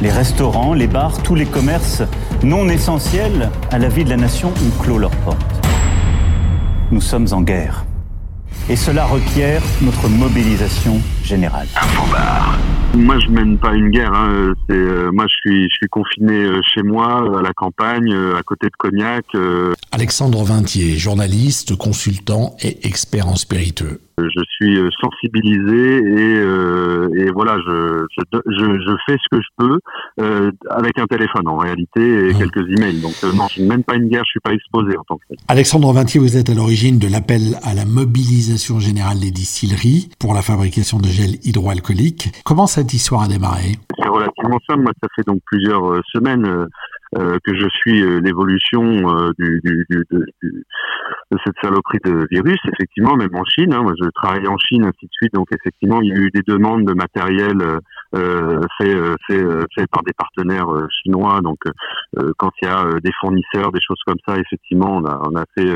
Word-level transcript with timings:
Les 0.00 0.10
restaurants, 0.10 0.74
les 0.74 0.86
bars, 0.86 1.20
tous 1.24 1.34
les 1.34 1.44
commerces 1.44 2.02
non 2.44 2.68
essentiels 2.68 3.50
à 3.72 3.78
la 3.80 3.88
vie 3.88 4.04
de 4.04 4.10
la 4.10 4.16
nation 4.16 4.50
ont 4.50 4.82
clos 4.82 4.96
leurs 4.96 5.16
portes. 5.24 5.40
Nous 6.92 7.00
sommes 7.00 7.26
en 7.32 7.42
guerre. 7.42 7.84
Et 8.70 8.76
cela 8.76 9.06
requiert 9.06 9.60
notre 9.82 10.08
mobilisation 10.08 11.00
générale. 11.24 11.66
Moi, 12.94 13.18
je 13.18 13.28
mène 13.28 13.58
pas 13.58 13.74
une 13.74 13.90
guerre. 13.90 14.12
Hein. 14.12 14.54
C'est, 14.68 14.76
euh, 14.76 15.10
moi, 15.12 15.26
je 15.26 15.34
suis, 15.34 15.62
je 15.68 15.74
suis 15.74 15.88
confiné 15.88 16.32
euh, 16.32 16.60
chez 16.62 16.82
moi, 16.82 17.38
à 17.38 17.42
la 17.42 17.52
campagne, 17.52 18.12
euh, 18.12 18.36
à 18.38 18.42
côté 18.44 18.68
de 18.68 18.76
Cognac. 18.78 19.24
Alexandre 19.90 20.44
Vintier, 20.44 20.96
journaliste, 20.96 21.76
consultant 21.76 22.54
et 22.62 22.86
expert 22.86 23.26
en 23.26 23.34
spiritueux. 23.34 24.00
Je 24.18 24.42
suis 24.56 24.78
sensibilisé 25.00 25.98
et, 25.98 27.18
et 27.18 27.30
voilà, 27.30 27.56
je, 27.66 28.06
je, 28.16 28.80
je, 28.86 28.96
fais 29.06 29.16
ce 29.18 29.36
que 29.36 29.40
je 29.40 29.48
peux 29.56 29.78
euh, 30.20 30.50
avec 30.70 30.98
un 30.98 31.06
téléphone 31.06 31.48
en 31.48 31.56
réalité 31.56 32.00
et 32.00 32.32
mmh. 32.32 32.38
quelques 32.38 32.68
emails. 32.70 33.00
Donc 33.00 33.14
non, 33.34 33.46
je 33.48 33.62
ne 33.62 33.68
mène 33.68 33.84
pas 33.84 33.96
une 33.96 34.08
guerre, 34.08 34.22
je 34.24 34.30
suis 34.30 34.40
pas 34.40 34.52
exposé 34.52 34.96
en 34.96 35.04
tant 35.04 35.16
que 35.16 35.24
tel. 35.28 35.38
Alexandre 35.48 35.92
Vintier, 35.92 36.20
vous 36.20 36.36
êtes 36.36 36.50
à 36.50 36.54
l'origine 36.54 36.98
de 36.98 37.08
l'appel 37.10 37.56
à 37.62 37.74
la 37.74 37.84
mobilisation 37.84 38.80
générale 38.80 39.20
des 39.20 39.30
distilleries 39.30 40.08
pour 40.18 40.34
la 40.34 40.42
fabrication 40.42 40.98
de 40.98 41.08
gel 41.08 41.36
hydroalcoolique. 41.44 42.42
Comment 42.44 42.66
cette 42.66 42.92
histoire 42.92 43.22
a 43.22 43.28
démarré? 43.28 43.76
C'est 43.98 44.08
relativement 44.08 44.58
simple. 44.68 44.82
Moi, 44.82 44.92
ça 45.02 45.08
fait 45.14 45.26
donc 45.26 45.40
plusieurs 45.46 46.00
semaines. 46.12 46.68
Euh, 47.16 47.38
que 47.42 47.54
je 47.54 47.66
suis 47.70 48.02
l'évolution 48.20 48.82
euh, 48.82 49.30
du, 49.38 49.62
du, 49.64 49.86
du, 49.88 50.04
de 50.12 51.38
cette 51.44 51.54
saloperie 51.62 52.00
de 52.04 52.26
virus, 52.30 52.58
effectivement, 52.70 53.16
même 53.16 53.34
en 53.34 53.44
Chine. 53.44 53.72
Hein, 53.72 53.82
moi, 53.82 53.94
je 53.98 54.10
travaille 54.10 54.46
en 54.46 54.58
Chine, 54.58 54.84
ainsi 54.84 55.06
de 55.06 55.12
suite. 55.12 55.32
Donc, 55.32 55.48
effectivement, 55.52 56.02
il 56.02 56.08
y 56.08 56.12
a 56.12 56.16
eu 56.16 56.30
des 56.30 56.42
demandes 56.46 56.84
de 56.84 56.92
matériel 56.92 57.56
euh, 58.14 58.60
fait, 58.76 58.94
fait, 59.26 59.42
fait, 59.74 59.86
par 59.90 60.02
des 60.02 60.12
partenaires 60.12 60.68
chinois. 61.02 61.40
Donc, 61.42 61.58
quand 62.36 62.50
il 62.60 62.68
y 62.68 62.70
a 62.70 62.84
des 63.02 63.12
fournisseurs, 63.20 63.72
des 63.72 63.80
choses 63.80 64.00
comme 64.06 64.18
ça, 64.26 64.36
effectivement, 64.36 64.96
on 64.96 65.04
a, 65.06 65.20
on 65.30 65.36
a 65.36 65.44
fait 65.56 65.70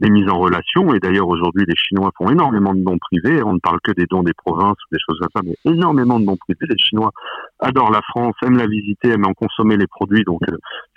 des 0.00 0.10
mises 0.10 0.30
en 0.30 0.38
relation. 0.38 0.94
Et 0.94 1.00
d'ailleurs, 1.00 1.28
aujourd'hui, 1.28 1.64
les 1.66 1.76
Chinois 1.76 2.10
font 2.16 2.30
énormément 2.30 2.74
de 2.74 2.80
dons 2.80 2.98
privés. 2.98 3.42
On 3.42 3.54
ne 3.54 3.60
parle 3.60 3.80
que 3.82 3.92
des 3.92 4.06
dons 4.06 4.22
des 4.22 4.34
provinces 4.34 4.76
ou 4.84 4.94
des 4.94 5.00
choses 5.06 5.18
comme 5.20 5.30
ça, 5.34 5.42
mais 5.44 5.56
énormément 5.70 6.18
de 6.18 6.24
dons 6.24 6.36
privés. 6.36 6.66
Les 6.68 6.78
Chinois 6.78 7.12
adorent 7.60 7.90
la 7.90 8.02
France, 8.02 8.34
aiment 8.42 8.58
la 8.58 8.66
visiter, 8.66 9.10
aiment 9.10 9.26
en 9.26 9.34
consommer 9.34 9.76
les 9.76 9.86
produits. 9.86 10.24
Donc, 10.24 10.40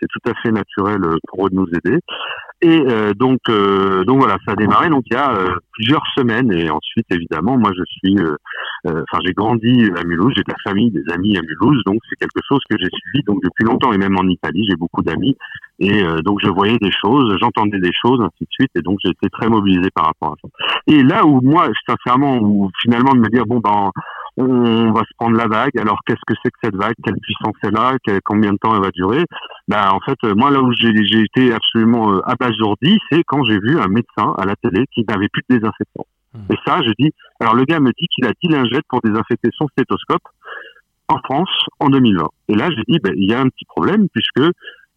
c'est 0.02 0.08
tout 0.08 0.30
à 0.30 0.34
fait 0.42 0.52
naturel 0.52 1.04
euh, 1.04 1.18
pour 1.28 1.46
eux 1.46 1.50
de 1.50 1.56
nous 1.56 1.68
aider. 1.68 2.00
Et 2.64 2.82
euh, 2.88 3.14
donc, 3.14 3.40
euh, 3.50 4.04
donc 4.04 4.20
voilà, 4.20 4.38
ça 4.46 4.54
a 4.54 4.56
démarré. 4.56 4.90
Donc 4.90 5.04
il 5.10 5.14
y 5.14 5.18
a 5.18 5.34
plusieurs 5.74 6.04
semaines. 6.16 6.52
Et 6.52 6.70
ensuite 6.70 7.06
évidemment 7.12 7.58
moi 7.58 7.72
je 7.76 7.84
suis, 7.86 8.18
enfin 8.86 9.20
j'ai 9.26 9.34
grandi 9.34 9.90
à 9.98 10.04
Mulhouse, 10.04 10.34
j'ai 10.36 10.44
de 10.44 10.52
la 10.52 10.72
famille, 10.72 10.92
des 10.92 11.04
amis 11.12 11.38
à 11.38 11.42
Mulhouse, 11.42 11.82
donc 11.86 12.00
c'est 12.10 12.18
quelque 12.18 12.42
chose 12.48 12.60
que 12.70 12.78
j'ai 12.80 12.90
suivi 12.92 13.24
donc 13.26 13.42
depuis 13.44 13.66
longtemps. 13.66 13.92
Et 13.94 13.98
même 13.98 14.18
en 14.18 14.28
Italie 14.28 14.66
j'ai 14.70 14.76
beaucoup 14.76 15.02
d'amis. 15.02 15.36
Et 15.80 16.04
donc 16.24 16.40
je 16.44 16.50
voyais 16.50 16.78
des 16.78 16.92
choses, 16.92 17.36
j'entendais 17.42 17.80
des 17.80 17.94
choses 18.00 18.22
ainsi 18.22 18.44
de 18.44 18.52
suite. 18.52 18.72
Et 18.76 18.82
donc 18.82 19.00
j'ai 19.04 19.10
été 19.10 19.28
très 19.30 19.48
mobilisé 19.48 19.90
par 19.96 20.06
rapport 20.06 20.34
à 20.34 20.36
ça. 20.44 20.48
Et 20.86 21.02
là 21.02 21.26
où 21.26 21.42
moi 21.42 21.68
sincèrement, 21.88 22.38
où 22.42 22.70
finalement 22.82 23.14
de 23.14 23.20
me 23.20 23.30
dire 23.30 23.46
bon 23.48 23.60
ben 23.60 23.90
on 24.38 24.92
va 24.92 25.02
se 25.02 25.14
prendre 25.18 25.38
la 25.38 25.48
vague. 25.48 25.78
Alors 25.78 26.00
qu'est-ce 26.06 26.22
que 26.26 26.34
c'est 26.44 26.52
que 26.52 26.58
cette 26.64 26.76
vague? 26.76 26.96
Quelle 27.04 27.18
puissance 27.22 27.56
elle 27.64 27.78
a? 27.78 27.96
Combien 28.24 28.54
de 28.54 28.58
temps 28.58 28.76
elle 28.76 28.82
va 28.82 28.92
durer? 28.92 29.26
Ben 29.68 29.90
en 29.92 30.00
fait, 30.00 30.18
moi 30.36 30.52
là 30.52 30.62
où 30.62 30.72
j'ai 30.74 31.22
été 31.22 31.54
absolument 31.54 32.14
euh, 32.14 32.22
abasourdi, 32.26 32.98
c'est 33.10 33.24
quand 33.24 33.44
j'ai 33.44 33.60
vu 33.60 33.80
un 33.80 33.88
médecin 33.88 34.34
à 34.38 34.46
la 34.46 34.56
télé 34.56 34.86
qui 34.94 35.06
n'avait 35.08 35.30
plus 35.30 35.44
de 35.50 35.56
désinfectant. 35.58 36.06
Hmm. 36.34 36.52
Et 36.52 36.58
ça, 36.66 36.80
je 36.86 36.92
dis. 36.98 37.12
Alors 37.40 37.56
le 37.56 37.66
gars 37.66 37.80
me 37.80 37.92
dit 37.92 38.08
qu'il 38.16 38.26
a 38.26 38.32
10 38.42 38.50
lingettes 38.50 38.86
pour 38.88 39.02
désinfecter 39.02 39.50
son 39.58 39.68
stéthoscope 39.70 40.24
en 41.12 41.20
France 41.20 41.50
en 41.80 41.90
2020. 41.90 42.28
Et 42.50 42.56
là, 42.56 42.70
j'ai 42.70 42.84
dit, 42.88 43.00
ben, 43.04 43.14
il 43.16 43.30
y 43.30 43.34
a 43.34 43.42
un 43.42 43.50
petit 43.50 43.66
problème 43.66 44.08
puisque 44.10 44.42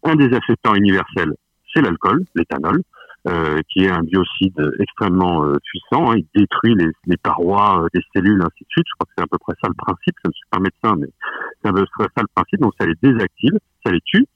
un 0.03 0.15
désinfectant 0.15 0.75
universel, 0.75 1.33
c'est 1.73 1.81
l'alcool, 1.81 2.23
l'éthanol. 2.35 2.81
Euh, 3.27 3.59
qui 3.69 3.85
est 3.85 3.89
un 3.89 4.03
biocide 4.03 4.71
extrêmement 4.79 5.45
euh, 5.45 5.55
puissant. 5.63 6.11
Hein. 6.11 6.17
Il 6.17 6.27
détruit 6.39 6.75
les, 6.75 6.91
les 7.07 7.17
parois 7.17 7.81
euh, 7.81 7.87
des 7.91 8.01
cellules, 8.13 8.39
ainsi 8.39 8.63
de 8.63 8.69
suite. 8.69 8.85
Je 8.87 8.93
crois 8.93 9.07
que 9.07 9.13
c'est 9.17 9.23
à 9.23 9.27
peu 9.27 9.39
près 9.39 9.53
ça 9.63 9.67
le 9.67 9.73
principe. 9.73 10.13
Je 10.23 10.29
ne 10.29 10.33
suis 10.33 10.45
pas 10.51 10.59
médecin, 10.59 10.95
mais 10.99 11.07
c'est 11.63 11.69
à 11.69 11.73
peu 11.73 11.85
près 11.97 12.07
ça 12.15 12.21
le 12.21 12.27
principe. 12.35 12.59
Donc 12.59 12.73
ça 12.79 12.85
les 12.85 12.93
désactive, 13.01 13.53
ça 13.83 13.91
les 13.91 14.01
tue. 14.05 14.27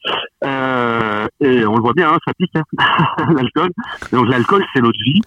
et 0.42 1.66
on 1.68 1.76
le 1.76 1.82
voit 1.82 1.94
bien, 1.94 2.10
hein, 2.10 2.18
ça 2.26 2.34
pique 2.34 2.56
hein, 2.56 2.64
l'alcool. 3.36 3.70
Donc 4.12 4.28
l'alcool, 4.28 4.66
c'est 4.74 4.82
l'eau 4.82 4.92
de 4.92 5.04
vie. 5.04 5.22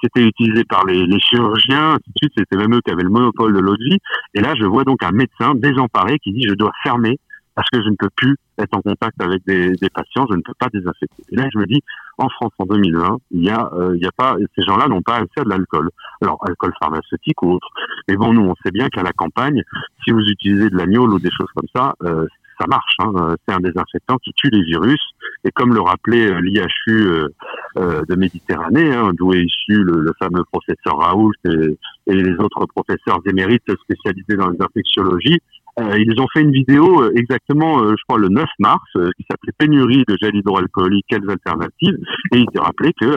C'était 0.00 0.22
utilisé 0.22 0.62
par 0.62 0.84
les, 0.84 1.04
les 1.04 1.18
chirurgiens, 1.18 1.94
ainsi 1.94 2.10
de 2.14 2.18
suite. 2.22 2.32
C'était 2.38 2.56
même 2.58 2.76
eux 2.76 2.80
qui 2.86 2.92
avaient 2.92 3.02
le 3.02 3.10
monopole 3.10 3.54
de 3.54 3.58
l'eau 3.58 3.76
de 3.76 3.84
vie. 3.90 3.98
Et 4.34 4.40
là, 4.40 4.54
je 4.54 4.66
vois 4.66 4.84
donc 4.84 5.02
un 5.02 5.10
médecin 5.10 5.56
désemparé 5.56 6.20
qui 6.20 6.32
dit 6.32 6.46
je 6.48 6.54
dois 6.54 6.70
fermer 6.84 7.18
parce 7.56 7.68
que 7.70 7.82
je 7.82 7.88
ne 7.88 7.96
peux 7.96 8.10
plus 8.14 8.36
être 8.58 8.76
en 8.76 8.82
contact 8.82 9.20
avec 9.20 9.44
des, 9.46 9.72
des, 9.72 9.88
patients, 9.88 10.26
je 10.30 10.36
ne 10.36 10.42
peux 10.42 10.54
pas 10.58 10.68
désinfecter. 10.72 11.22
Et 11.32 11.36
là, 11.36 11.48
je 11.52 11.58
me 11.58 11.66
dis, 11.66 11.82
en 12.18 12.28
France, 12.28 12.52
en 12.58 12.66
2020, 12.66 13.18
il 13.30 13.44
y 13.44 13.50
a, 13.50 13.70
euh, 13.72 13.96
il 13.96 14.02
y 14.02 14.06
a 14.06 14.12
pas, 14.12 14.36
ces 14.54 14.62
gens-là 14.62 14.88
n'ont 14.88 15.02
pas 15.02 15.16
accès 15.16 15.40
à 15.40 15.44
de 15.44 15.48
l'alcool. 15.48 15.90
Alors, 16.22 16.38
alcool 16.46 16.72
pharmaceutique 16.78 17.42
ou 17.42 17.52
autre. 17.52 17.68
Mais 18.08 18.16
bon, 18.16 18.34
nous, 18.34 18.42
on 18.42 18.54
sait 18.62 18.70
bien 18.70 18.88
qu'à 18.88 19.02
la 19.02 19.12
campagne, 19.12 19.62
si 20.04 20.12
vous 20.12 20.20
utilisez 20.20 20.68
de 20.68 20.76
l'agneau 20.76 21.08
ou 21.08 21.18
des 21.18 21.30
choses 21.30 21.50
comme 21.54 21.68
ça, 21.74 21.94
euh, 22.04 22.26
ça 22.60 22.66
marche. 22.66 22.94
Hein. 22.98 23.36
C'est 23.46 23.54
un 23.54 23.60
désinfectant 23.60 24.18
qui 24.18 24.32
tue 24.34 24.50
les 24.50 24.62
virus. 24.62 25.00
Et 25.44 25.50
comme 25.50 25.72
le 25.74 25.80
rappelait 25.80 26.30
euh, 26.30 26.40
l'IHU 26.40 27.08
euh, 27.08 27.28
de 27.76 28.14
Méditerranée, 28.14 28.92
hein, 28.92 29.12
d'où 29.14 29.32
est 29.32 29.42
issu 29.42 29.82
le, 29.82 30.00
le, 30.00 30.12
fameux 30.18 30.44
professeur 30.44 30.98
Raoult 30.98 31.32
et, 31.44 31.78
et, 32.06 32.14
les 32.14 32.36
autres 32.38 32.66
professeurs 32.66 33.20
émérites 33.26 33.70
spécialisés 33.82 34.36
dans 34.36 34.50
les 34.50 34.60
infectiologies, 34.60 35.40
euh, 35.78 35.98
ils 35.98 36.18
ont 36.20 36.26
fait 36.32 36.40
une 36.40 36.52
vidéo 36.52 37.02
euh, 37.02 37.12
exactement, 37.14 37.80
euh, 37.80 37.94
je 37.98 38.04
crois, 38.08 38.18
le 38.18 38.28
9 38.28 38.46
mars, 38.58 38.82
qui 38.94 39.26
s'appelait 39.30 39.52
Pénurie 39.58 40.04
de 40.08 40.16
gel 40.20 40.34
hydroalcoolique, 40.34 41.04
quelles 41.08 41.28
alternatives? 41.28 41.98
Et 42.32 42.38
ils 42.38 42.60
rappelaient 42.60 42.94
que 42.98 43.16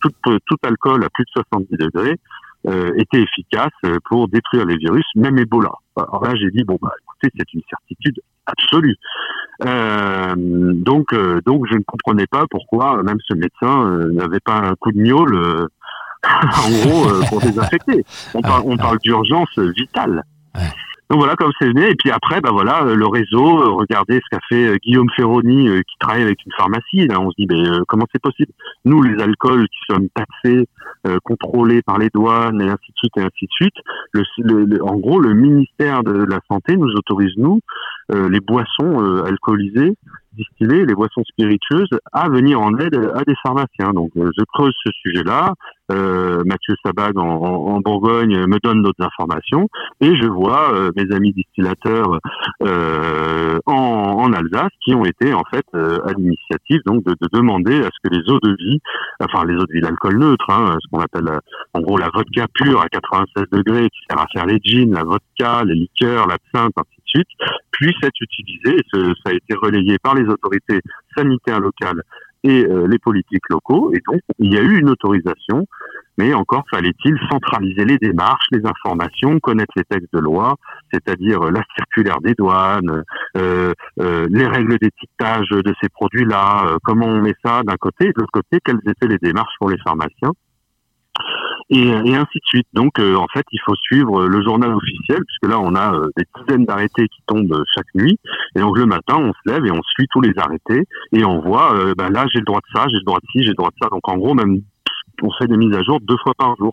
tout, 0.00 0.10
tout, 0.22 0.56
alcool 0.62 1.04
à 1.04 1.10
plus 1.10 1.24
de 1.24 1.30
70 1.30 1.76
degrés 1.76 2.18
était 2.96 3.20
efficace 3.20 3.72
pour 4.08 4.28
détruire 4.28 4.64
les 4.64 4.76
virus, 4.76 5.04
même 5.16 5.36
Ebola. 5.38 5.72
Alors 5.96 6.24
là, 6.24 6.34
j'ai 6.36 6.50
dit, 6.50 6.64
bon, 6.64 6.78
bah, 6.80 6.92
écoutez, 7.02 7.34
c'est 7.36 7.54
une 7.54 7.62
certitude 7.68 8.20
absolue. 8.46 8.96
donc, 9.60 11.14
donc, 11.44 11.66
je 11.68 11.74
ne 11.74 11.82
comprenais 11.84 12.26
pas 12.26 12.44
pourquoi 12.50 13.02
même 13.02 13.18
ce 13.26 13.34
médecin 13.34 14.08
n'avait 14.12 14.40
pas 14.40 14.58
un 14.58 14.74
coup 14.76 14.92
de 14.92 15.00
miaule, 15.00 15.68
en 16.24 16.70
gros, 16.70 17.24
pour 17.28 17.40
désinfecter. 17.40 18.04
On, 18.34 18.40
parle, 18.40 18.62
on 18.64 18.76
parle 18.76 18.98
d'urgence 18.98 19.58
vitale. 19.58 20.22
Donc 21.12 21.20
voilà, 21.20 21.36
comme 21.36 21.52
c'est 21.60 21.68
venu. 21.68 21.84
Et 21.84 21.94
puis 21.94 22.10
après, 22.10 22.40
bah 22.40 22.48
voilà, 22.52 22.84
euh, 22.84 22.94
le 22.94 23.06
réseau, 23.06 23.60
euh, 23.60 23.68
regardez 23.72 24.14
ce 24.14 24.30
qu'a 24.30 24.40
fait 24.48 24.66
euh, 24.66 24.76
Guillaume 24.82 25.10
Ferroni, 25.14 25.68
qui 25.86 25.98
travaille 26.00 26.22
avec 26.22 26.38
une 26.46 26.52
pharmacie. 26.56 27.06
Là, 27.06 27.20
on 27.20 27.30
se 27.30 27.34
dit, 27.36 27.46
mais 27.50 27.62
comment 27.86 28.06
c'est 28.10 28.22
possible? 28.22 28.50
Nous, 28.86 29.02
les 29.02 29.22
alcools 29.22 29.68
qui 29.68 29.78
sommes 29.90 30.08
taxés, 30.14 30.66
contrôlés 31.24 31.82
par 31.82 31.98
les 31.98 32.08
douanes, 32.08 32.62
et 32.62 32.64
ainsi 32.64 32.92
de 32.92 32.96
suite, 32.96 33.12
et 33.18 33.20
ainsi 33.20 33.44
de 33.44 33.50
suite. 33.50 34.80
En 34.80 34.96
gros, 34.96 35.20
le 35.20 35.34
ministère 35.34 36.02
de 36.02 36.24
la 36.24 36.40
Santé 36.48 36.76
nous 36.76 36.90
autorise, 36.94 37.34
nous, 37.36 37.60
les 38.10 38.40
boissons 38.40 39.22
alcoolisées 39.24 39.94
distiller 40.34 40.86
les 40.86 40.94
boissons 40.94 41.22
spiritueuses 41.24 41.90
à 42.12 42.28
venir 42.28 42.60
en 42.60 42.76
aide 42.78 42.94
à 43.14 43.22
des 43.24 43.34
pharmaciens. 43.42 43.92
Donc 43.94 44.10
euh, 44.16 44.30
je 44.36 44.44
creuse 44.52 44.74
ce 44.84 44.90
sujet-là. 45.02 45.54
Euh, 45.90 46.42
Mathieu 46.46 46.74
Sabag 46.84 47.18
en, 47.18 47.80
Bourgogne 47.80 48.46
me 48.46 48.58
donne 48.62 48.82
d'autres 48.82 49.04
informations 49.04 49.68
et 50.00 50.14
je 50.16 50.26
vois 50.26 50.72
euh, 50.72 50.90
mes 50.96 51.14
amis 51.14 51.32
distillateurs 51.32 52.18
en, 53.66 54.32
Alsace 54.32 54.70
qui 54.82 54.94
ont 54.94 55.04
été 55.04 55.34
en 55.34 55.42
fait 55.52 55.66
à 55.74 56.12
l'initiative 56.16 56.80
donc 56.86 57.04
de, 57.04 57.12
de, 57.20 57.28
demander 57.32 57.80
à 57.82 57.90
ce 57.92 58.08
que 58.08 58.14
les 58.14 58.22
eaux 58.32 58.38
de 58.40 58.56
vie, 58.56 58.80
enfin 59.20 59.44
les 59.44 59.54
eaux 59.54 59.66
de 59.66 59.72
vie 59.72 59.80
d'alcool 59.80 60.18
neutre, 60.18 60.48
hein, 60.48 60.76
ce 60.80 60.88
qu'on 60.90 61.00
appelle 61.00 61.28
en 61.74 61.80
gros 61.80 61.98
la 61.98 62.08
vodka 62.14 62.46
pure 62.54 62.80
à 62.80 62.88
96 62.88 63.44
degrés 63.52 63.90
qui 63.90 64.00
sert 64.08 64.18
à 64.18 64.26
faire 64.32 64.46
les 64.46 64.58
jeans, 64.64 64.92
la 64.92 65.04
vodka, 65.04 65.64
les 65.64 65.74
liqueurs, 65.74 66.26
l'absinthe, 66.26 66.72
ainsi 66.76 67.01
puisse 67.70 67.96
être 68.02 68.20
utilisée. 68.20 68.76
Et 68.76 69.14
ça 69.24 69.30
a 69.30 69.32
été 69.32 69.54
relayé 69.54 69.98
par 69.98 70.14
les 70.14 70.28
autorités 70.28 70.80
sanitaires 71.16 71.60
locales 71.60 72.02
et 72.44 72.64
euh, 72.64 72.86
les 72.86 72.98
politiques 72.98 73.48
locaux. 73.48 73.92
Et 73.94 74.00
donc, 74.06 74.20
il 74.38 74.52
y 74.52 74.58
a 74.58 74.62
eu 74.62 74.78
une 74.78 74.90
autorisation, 74.90 75.66
mais 76.18 76.34
encore 76.34 76.64
fallait-il 76.70 77.16
centraliser 77.30 77.84
les 77.84 77.98
démarches, 77.98 78.46
les 78.50 78.66
informations, 78.66 79.38
connaître 79.38 79.72
les 79.76 79.84
textes 79.84 80.12
de 80.12 80.18
loi, 80.18 80.56
c'est-à-dire 80.92 81.40
la 81.40 81.62
circulaire 81.76 82.20
des 82.20 82.34
douanes, 82.34 83.04
euh, 83.36 83.72
euh, 84.00 84.26
les 84.30 84.46
règles 84.46 84.78
d'étiquetage 84.78 85.48
de 85.50 85.72
ces 85.80 85.88
produits-là, 85.88 86.76
comment 86.84 87.06
on 87.06 87.22
met 87.22 87.34
ça 87.44 87.62
d'un 87.62 87.76
côté, 87.76 88.06
et 88.06 88.12
de 88.12 88.20
l'autre 88.20 88.32
côté, 88.32 88.58
quelles 88.64 88.80
étaient 88.86 89.08
les 89.08 89.18
démarches 89.18 89.54
pour 89.58 89.70
les 89.70 89.78
pharmaciens 89.78 90.32
et, 91.70 91.88
et, 91.88 92.16
ainsi 92.16 92.38
de 92.38 92.44
suite. 92.44 92.66
Donc, 92.72 92.98
euh, 92.98 93.16
en 93.16 93.26
fait, 93.32 93.44
il 93.52 93.60
faut 93.64 93.74
suivre 93.76 94.26
le 94.26 94.42
journal 94.42 94.74
officiel, 94.74 95.20
puisque 95.26 95.52
là, 95.52 95.58
on 95.60 95.74
a 95.74 95.94
euh, 95.94 96.08
des 96.16 96.24
dizaines 96.38 96.64
d'arrêtés 96.64 97.08
qui 97.08 97.22
tombent 97.26 97.64
chaque 97.74 97.94
nuit. 97.94 98.18
Et 98.56 98.60
donc, 98.60 98.76
le 98.76 98.86
matin, 98.86 99.16
on 99.18 99.32
se 99.32 99.52
lève 99.52 99.64
et 99.64 99.70
on 99.70 99.82
suit 99.82 100.06
tous 100.10 100.20
les 100.20 100.32
arrêtés, 100.36 100.86
et 101.12 101.24
on 101.24 101.40
voit, 101.40 101.74
euh, 101.74 101.94
ben 101.96 102.10
là, 102.10 102.26
j'ai 102.32 102.40
le 102.40 102.44
droit 102.44 102.60
de 102.60 102.78
ça, 102.78 102.86
j'ai 102.88 102.98
le 102.98 103.04
droit 103.04 103.20
de 103.20 103.26
ci, 103.32 103.42
j'ai 103.42 103.50
le 103.50 103.54
droit 103.54 103.70
de 103.70 103.76
ça. 103.82 103.88
Donc, 103.90 104.06
en 104.08 104.16
gros, 104.16 104.34
même, 104.34 104.60
on 105.22 105.30
fait 105.38 105.46
des 105.46 105.56
mises 105.56 105.74
à 105.76 105.82
jour 105.82 106.00
deux 106.00 106.16
fois 106.22 106.34
par 106.36 106.56
jour. 106.56 106.72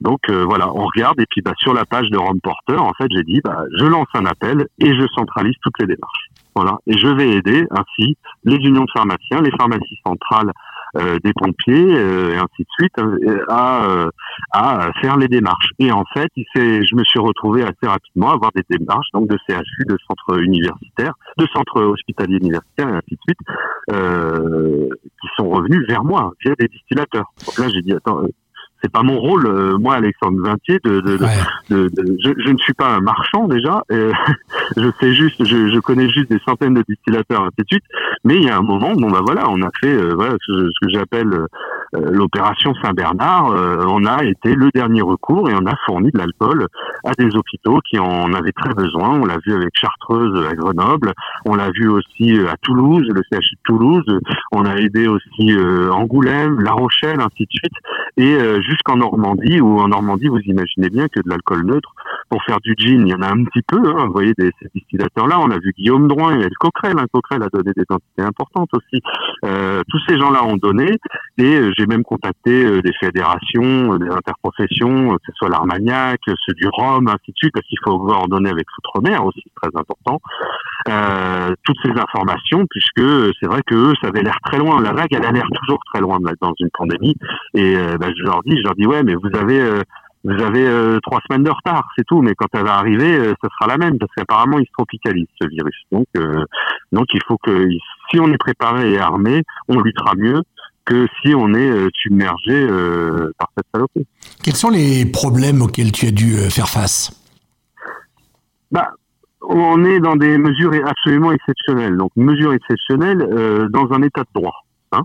Donc 0.00 0.28
euh, 0.28 0.44
voilà, 0.44 0.70
on 0.74 0.84
regarde 0.84 1.18
et 1.20 1.26
puis 1.28 1.40
bah, 1.40 1.54
sur 1.58 1.72
la 1.72 1.86
page 1.86 2.10
de 2.10 2.18
Rome 2.18 2.40
Porter, 2.40 2.76
en 2.76 2.92
fait, 2.98 3.06
j'ai 3.10 3.22
dit 3.22 3.40
bah, 3.42 3.62
je 3.78 3.86
lance 3.86 4.08
un 4.14 4.26
appel 4.26 4.66
et 4.78 4.94
je 4.94 5.06
centralise 5.14 5.54
toutes 5.62 5.78
les 5.80 5.86
démarches. 5.86 6.28
Voilà, 6.54 6.78
et 6.86 6.96
je 6.96 7.08
vais 7.08 7.30
aider 7.30 7.66
ainsi 7.70 8.16
les 8.44 8.56
unions 8.56 8.84
de 8.84 8.90
pharmaciens, 8.92 9.42
les 9.42 9.50
pharmacies 9.58 9.98
centrales 10.06 10.48
euh, 10.48 10.52
des 11.22 11.32
pompiers 11.34 11.96
euh, 11.96 12.34
et 12.34 12.36
ainsi 12.36 12.62
de 12.62 12.68
suite 12.78 12.94
à, 13.48 14.08
à 14.52 14.90
faire 15.00 15.16
les 15.16 15.28
démarches. 15.28 15.70
Et 15.78 15.92
en 15.92 16.04
fait, 16.14 16.30
je 16.36 16.94
me 16.96 17.04
suis 17.04 17.20
retrouvé 17.20 17.62
assez 17.62 17.86
rapidement 17.86 18.30
à 18.30 18.34
avoir 18.34 18.50
des 18.54 18.62
démarches 18.68 19.08
donc 19.12 19.28
de 19.28 19.36
CHU, 19.48 19.84
de 19.86 19.96
centres 20.06 20.40
universitaires, 20.40 21.14
de 21.38 21.46
centres 21.54 21.82
hospitaliers 21.82 22.38
universitaires 22.38 22.88
et 22.88 22.96
ainsi 22.96 23.14
de 23.14 23.20
suite, 23.26 23.38
qui 23.88 25.28
sont 25.36 25.50
revenus 25.50 25.86
vers 25.88 26.04
moi 26.04 26.32
via 26.44 26.54
des 26.58 26.68
distillateurs. 26.68 27.32
Donc 27.46 27.58
là, 27.58 27.68
j'ai 27.68 27.82
dit 27.82 27.92
attends 27.92 28.22
c'est 28.86 28.92
pas 28.92 29.02
mon 29.02 29.18
rôle, 29.18 29.46
euh, 29.46 29.78
moi 29.78 29.96
Alexandre 29.96 30.40
Vintier, 30.42 30.78
de, 30.84 31.00
de, 31.00 31.16
de, 31.16 31.88
de 31.88 32.16
je, 32.22 32.30
je, 32.38 32.50
ne 32.52 32.58
suis 32.58 32.72
pas 32.72 32.94
un 32.94 33.00
marchand 33.00 33.48
déjà, 33.48 33.82
euh, 33.90 34.12
je 34.76 34.88
sais 35.00 35.12
juste, 35.12 35.44
je, 35.44 35.72
je, 35.72 35.80
connais 35.80 36.08
juste 36.08 36.30
des 36.30 36.38
centaines 36.46 36.74
de 36.74 36.84
distillateurs 36.88 37.42
ainsi 37.42 37.56
de 37.58 37.66
suite, 37.66 37.84
mais 38.24 38.36
il 38.36 38.44
y 38.44 38.48
a 38.48 38.56
un 38.56 38.62
moment, 38.62 38.92
bon 38.92 39.10
bah 39.10 39.22
voilà, 39.26 39.48
on 39.48 39.60
a 39.62 39.70
fait 39.80 39.92
euh, 39.92 40.14
voilà 40.14 40.34
ce, 40.46 40.70
ce 40.70 40.86
que 40.86 40.92
j'appelle 40.92 41.46
l'opération 41.92 42.74
Saint-Bernard, 42.82 43.54
on 43.88 44.04
a 44.04 44.24
été 44.24 44.54
le 44.54 44.70
dernier 44.74 45.02
recours 45.02 45.48
et 45.48 45.54
on 45.54 45.64
a 45.66 45.74
fourni 45.86 46.10
de 46.10 46.18
l'alcool 46.18 46.66
à 47.04 47.12
des 47.12 47.34
hôpitaux 47.36 47.78
qui 47.88 47.98
en 47.98 48.34
avaient 48.34 48.52
très 48.52 48.74
besoin. 48.74 49.10
On 49.20 49.24
l'a 49.24 49.38
vu 49.46 49.54
avec 49.54 49.70
Chartreuse 49.72 50.46
à 50.46 50.54
Grenoble, 50.54 51.12
on 51.46 51.54
l'a 51.54 51.70
vu 51.70 51.88
aussi 51.88 52.38
à 52.40 52.56
Toulouse, 52.60 53.06
le 53.08 53.22
CHU 53.30 53.54
de 53.54 53.60
Toulouse, 53.64 54.18
on 54.52 54.64
a 54.66 54.76
aidé 54.76 55.06
aussi 55.06 55.56
Angoulême, 55.90 56.60
La 56.60 56.72
Rochelle, 56.72 57.20
ainsi 57.20 57.44
de 57.44 57.52
suite, 57.52 57.76
et 58.16 58.36
jusqu'en 58.76 58.96
Normandie, 58.96 59.60
où 59.60 59.80
en 59.80 59.88
Normandie, 59.88 60.28
vous 60.28 60.40
imaginez 60.40 60.90
bien 60.90 61.08
que 61.08 61.20
de 61.20 61.28
l'alcool 61.28 61.64
neutre, 61.64 61.94
pour 62.28 62.42
faire 62.44 62.60
du 62.60 62.74
gin, 62.76 63.06
il 63.06 63.10
y 63.10 63.14
en 63.14 63.22
a 63.22 63.28
un 63.28 63.44
petit 63.44 63.62
peu, 63.62 63.78
hein, 63.78 64.06
vous 64.06 64.12
voyez, 64.12 64.34
des, 64.36 64.50
ces 64.60 64.68
distillateurs-là, 64.74 65.38
on 65.40 65.50
a 65.50 65.58
vu 65.58 65.72
Guillaume 65.76 66.08
Drouin, 66.08 66.34
il 66.34 66.40
y 66.40 66.44
a 66.44 66.48
le 66.48 66.54
Coquerel, 66.58 66.96
Coquerel 67.12 67.42
a 67.42 67.48
donné 67.48 67.72
des 67.76 67.84
quantités 67.84 68.22
importantes 68.22 68.68
aussi. 68.72 69.02
Euh, 69.44 69.82
tous 69.88 70.00
ces 70.08 70.18
gens-là 70.18 70.44
ont 70.44 70.56
donné, 70.56 70.98
et 71.38 71.54
euh, 71.54 71.72
j'ai 71.76 71.86
même 71.86 72.02
contacté 72.02 72.64
euh, 72.64 72.82
des 72.82 72.92
fédérations, 72.98 73.96
des 73.96 74.08
interprofessions, 74.08 75.14
que 75.14 75.22
ce 75.26 75.32
soit 75.36 75.48
l'Armagnac, 75.48 76.20
ceux 76.26 76.54
du 76.54 76.68
Rhum, 76.68 77.08
ainsi 77.08 77.30
de 77.30 77.36
suite, 77.36 77.52
parce 77.54 77.66
qu'il 77.66 77.78
faut 77.84 77.98
coordonner 77.98 78.50
avec 78.50 78.66
l'outre-mer 78.76 79.24
aussi, 79.24 79.44
très 79.60 79.70
important. 79.74 80.20
toutes 81.64 81.78
ces 81.84 81.90
informations, 81.90 82.66
puisque 82.70 83.34
c'est 83.40 83.46
vrai 83.46 83.62
que 83.66 83.74
eux, 83.74 83.94
ça 84.00 84.08
avait 84.08 84.22
l'air 84.22 84.38
très 84.44 84.58
loin, 84.58 84.80
la 84.80 84.92
vague, 84.92 85.12
elle 85.12 85.24
a 85.24 85.32
l'air 85.32 85.46
toujours 85.60 85.80
très 85.92 86.00
loin 86.00 86.18
dans 86.40 86.52
une 86.58 86.70
pandémie, 86.72 87.16
et 87.54 87.76
bah, 87.98 88.08
je 88.16 88.22
leur 88.22 88.42
dis, 88.44 88.55
je 88.56 88.62
leur 88.62 88.74
dis 88.74 88.86
ouais, 88.86 89.02
mais 89.02 89.14
vous 89.14 89.36
avez 89.38 89.60
euh, 89.60 89.82
vous 90.24 90.42
avez 90.42 90.66
euh, 90.66 90.98
trois 91.02 91.20
semaines 91.28 91.44
de 91.44 91.50
retard, 91.50 91.88
c'est 91.96 92.04
tout. 92.04 92.20
Mais 92.20 92.34
quand 92.34 92.46
elle 92.52 92.64
va 92.64 92.74
arriver, 92.74 93.16
euh, 93.16 93.34
ce 93.42 93.48
sera 93.48 93.68
la 93.68 93.78
même 93.78 93.98
parce 93.98 94.10
qu'apparemment 94.16 94.58
il 94.58 94.66
se 94.66 94.72
tropicalise 94.72 95.26
ce 95.40 95.48
virus. 95.48 95.76
Donc 95.92 96.06
donc 96.92 97.06
il 97.12 97.20
faut 97.26 97.38
que 97.38 97.68
si 98.10 98.20
on 98.20 98.32
est 98.32 98.38
préparé 98.38 98.92
et 98.92 98.98
armé, 98.98 99.42
on 99.68 99.80
luttera 99.80 100.14
mieux 100.16 100.42
que 100.84 101.06
si 101.20 101.34
on 101.34 101.52
est 101.52 101.88
submergé 101.94 102.66
par 103.38 103.48
cette 103.56 103.66
saloperie. 103.74 104.06
Quels 104.44 104.54
sont 104.54 104.70
les 104.70 105.04
problèmes 105.04 105.62
auxquels 105.62 105.90
tu 105.90 106.06
as 106.06 106.12
dû 106.12 106.36
faire 106.50 106.68
face? 106.68 107.10
Bah 108.70 108.90
on 109.48 109.84
est 109.84 110.00
dans 110.00 110.16
des 110.16 110.38
mesures 110.38 110.72
absolument 110.86 111.32
exceptionnelles. 111.32 111.96
Donc 111.96 112.10
mesures 112.16 112.52
exceptionnelles 112.52 113.68
dans 113.70 113.92
un 113.92 114.02
état 114.02 114.22
de 114.22 114.40
droit. 114.40 114.64
Hein. 114.92 115.02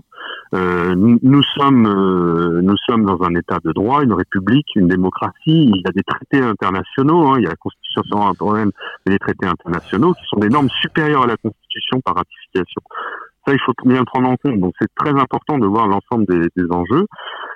Euh, 0.54 0.94
nous, 0.94 1.42
sommes, 1.56 1.86
euh, 1.86 2.60
nous 2.60 2.76
sommes 2.86 3.06
dans 3.06 3.22
un 3.22 3.34
État 3.34 3.58
de 3.64 3.72
droit, 3.72 4.02
une 4.02 4.12
république, 4.12 4.66
une 4.76 4.88
démocratie. 4.88 5.32
Il 5.46 5.76
y 5.76 5.88
a 5.88 5.92
des 5.92 6.02
traités 6.02 6.42
internationaux. 6.42 7.28
Hein, 7.28 7.38
il 7.38 7.44
y 7.44 7.46
a 7.46 7.50
la 7.50 7.56
Constitution 7.56 8.02
sans 8.10 8.28
un 8.28 8.34
problème, 8.34 8.70
mais 9.06 9.12
des 9.12 9.18
traités 9.18 9.46
internationaux 9.46 10.12
qui 10.12 10.22
sont 10.28 10.40
des 10.40 10.50
normes 10.50 10.68
supérieures 10.82 11.22
à 11.22 11.26
la 11.26 11.36
Constitution 11.36 12.00
par 12.04 12.16
ratification. 12.16 12.82
Ça, 13.46 13.54
il 13.54 13.60
faut 13.64 13.72
bien 13.86 14.00
le 14.00 14.04
prendre 14.04 14.28
en 14.28 14.36
compte. 14.36 14.60
Donc, 14.60 14.74
c'est 14.80 14.94
très 14.94 15.10
important 15.10 15.58
de 15.58 15.66
voir 15.66 15.88
l'ensemble 15.88 16.26
des, 16.26 16.66
enjeux. 16.70 17.06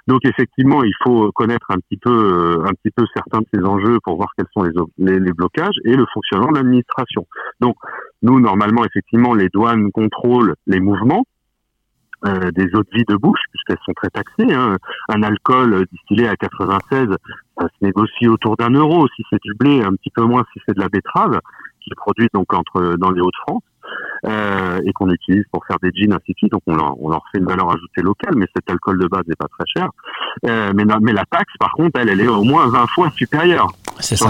Donc, 0.07 0.21
effectivement, 0.25 0.83
il 0.83 0.95
faut 1.05 1.31
connaître 1.33 1.67
un 1.69 1.79
petit 1.79 1.99
peu, 1.99 2.11
euh, 2.11 2.65
un 2.65 2.73
petit 2.73 2.91
peu 2.97 3.05
certains 3.15 3.41
de 3.41 3.47
ces 3.53 3.63
enjeux 3.63 3.99
pour 4.03 4.17
voir 4.17 4.31
quels 4.37 4.47
sont 4.55 4.63
les, 4.63 4.73
les, 4.99 5.21
les 5.21 5.33
blocages 5.33 5.77
et 5.85 5.95
le 5.95 6.07
fonctionnement 6.13 6.51
de 6.51 6.57
l'administration. 6.57 7.27
Donc, 7.61 7.77
nous, 8.23 8.41
normalement, 8.41 8.85
effectivement, 8.85 9.35
les 9.35 9.49
douanes 9.49 9.93
contrôlent 9.93 10.55
les 10.67 10.81
mouvements 10.81 11.25
euh, 12.27 12.51
des 12.51 12.67
eaux 12.75 12.83
de 12.83 12.91
vie 12.93 13.05
de 13.09 13.17
bouche, 13.17 13.41
puisqu'elles 13.51 13.85
sont 13.85 13.93
très 13.95 14.11
taxées. 14.11 14.53
Hein. 14.53 14.77
Un 15.09 15.23
alcool 15.23 15.87
distillé 15.93 16.29
à 16.29 16.37
96, 16.37 17.09
ça 17.59 17.69
se 17.69 17.85
négocie 17.85 18.29
autour 18.29 18.57
d'un 18.57 18.71
euro 18.71 19.07
si 19.15 19.23
c'est 19.31 19.43
du 19.43 19.55
blé, 19.55 19.83
un 19.83 19.93
petit 19.93 20.11
peu 20.11 20.23
moins 20.23 20.45
si 20.53 20.61
c'est 20.67 20.75
de 20.75 20.81
la 20.81 20.89
betterave, 20.89 21.41
qui 21.81 21.91
est 21.91 21.97
produite 21.97 22.33
donc 22.35 22.53
entre 22.53 22.97
dans 22.99 23.11
les 23.11 23.21
Hauts-de-France. 23.21 23.63
Euh, 24.27 24.81
et 24.85 24.93
qu'on 24.93 25.09
utilise 25.11 25.45
pour 25.53 25.65
faire 25.67 25.77
des 25.81 25.91
jeans 25.95 26.13
ainsi 26.13 26.33
de 26.33 26.37
suite. 26.37 26.51
Donc 26.51 26.63
on 26.67 26.75
leur, 26.75 27.01
on 27.01 27.09
leur 27.11 27.23
fait 27.31 27.39
une 27.39 27.45
valeur 27.45 27.71
ajoutée 27.71 28.03
locale, 28.03 28.35
mais 28.35 28.47
cet 28.57 28.69
alcool 28.69 28.99
de 28.99 29.07
base 29.07 29.23
n'est 29.29 29.37
pas 29.37 29.47
très 29.47 29.65
cher. 29.77 29.89
Euh, 30.47 30.73
mais, 30.75 30.85
mais 31.01 31.13
la 31.13 31.25
taxe, 31.27 31.53
par 31.61 31.71
contre, 31.73 32.01
elle, 32.01 32.09
elle 32.09 32.21
est 32.21 32.29
au 32.29 32.43
moins 32.43 32.67
20 32.69 32.87
fois 32.89 33.11
supérieure 33.11 33.69
sur 34.01 34.29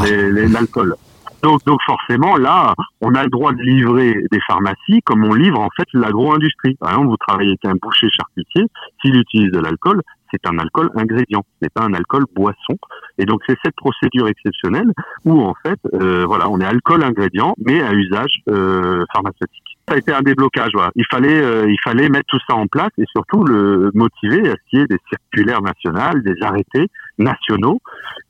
l'alcool. 0.53 0.97
Donc, 1.43 1.65
donc 1.65 1.81
forcément, 1.87 2.37
là, 2.37 2.75
on 3.01 3.15
a 3.15 3.23
le 3.23 3.31
droit 3.31 3.53
de 3.53 3.63
livrer 3.63 4.15
des 4.31 4.41
pharmacies 4.47 5.01
comme 5.05 5.25
on 5.25 5.35
livre 5.35 5.61
en 5.61 5.69
fait 5.77 5.87
l'agro-industrie. 5.93 6.77
Par 6.77 6.91
exemple, 6.91 7.09
vous 7.09 7.17
travaillez 7.17 7.51
avec 7.51 7.65
un 7.65 7.77
boucher 7.81 8.09
charcutier, 8.11 8.65
s'il 9.01 9.17
utilise 9.17 9.53
de 9.53 9.61
l'alcool, 9.61 10.03
c'est 10.33 10.49
un 10.49 10.59
alcool 10.59 10.91
ingrédient, 10.97 11.45
ce 11.45 11.65
n'est 11.67 11.71
pas 11.71 11.83
un 11.83 11.95
alcool 11.95 12.25
boisson. 12.35 12.77
Et 13.19 13.25
donc 13.25 13.41
c'est 13.47 13.57
cette 13.65 13.77
procédure 13.77 14.29
exceptionnelle 14.29 14.93
où 15.25 15.41
en 15.41 15.55
fait, 15.63 15.79
euh, 15.95 16.25
voilà, 16.27 16.49
on 16.51 16.61
est 16.61 16.65
alcool 16.65 17.03
ingrédient, 17.03 17.55
mais 17.65 17.81
à 17.83 17.93
usage 17.93 18.41
euh, 18.49 19.05
pharmaceutique. 19.13 19.79
Ça 19.89 19.95
a 19.95 19.99
été 19.99 20.13
un 20.13 20.23
déblocage. 20.23 20.71
Voilà. 20.75 20.91
Il 20.97 21.05
fallait, 21.11 21.41
euh, 21.41 21.71
il 21.71 21.79
fallait 21.83 22.09
mettre 22.09 22.27
tout 22.27 22.41
ça 22.49 22.57
en 22.57 22.67
place 22.67 22.91
et 22.99 23.05
surtout 23.15 23.45
le 23.45 23.91
motiver 23.95 24.49
à 24.49 24.53
ce 24.53 24.69
qu'il 24.69 24.81
y 24.81 24.83
ait 24.83 24.87
des 24.87 24.99
circulaires 25.09 25.63
nationales, 25.63 26.23
des 26.23 26.43
arrêtés 26.43 26.89
nationaux. 27.19 27.81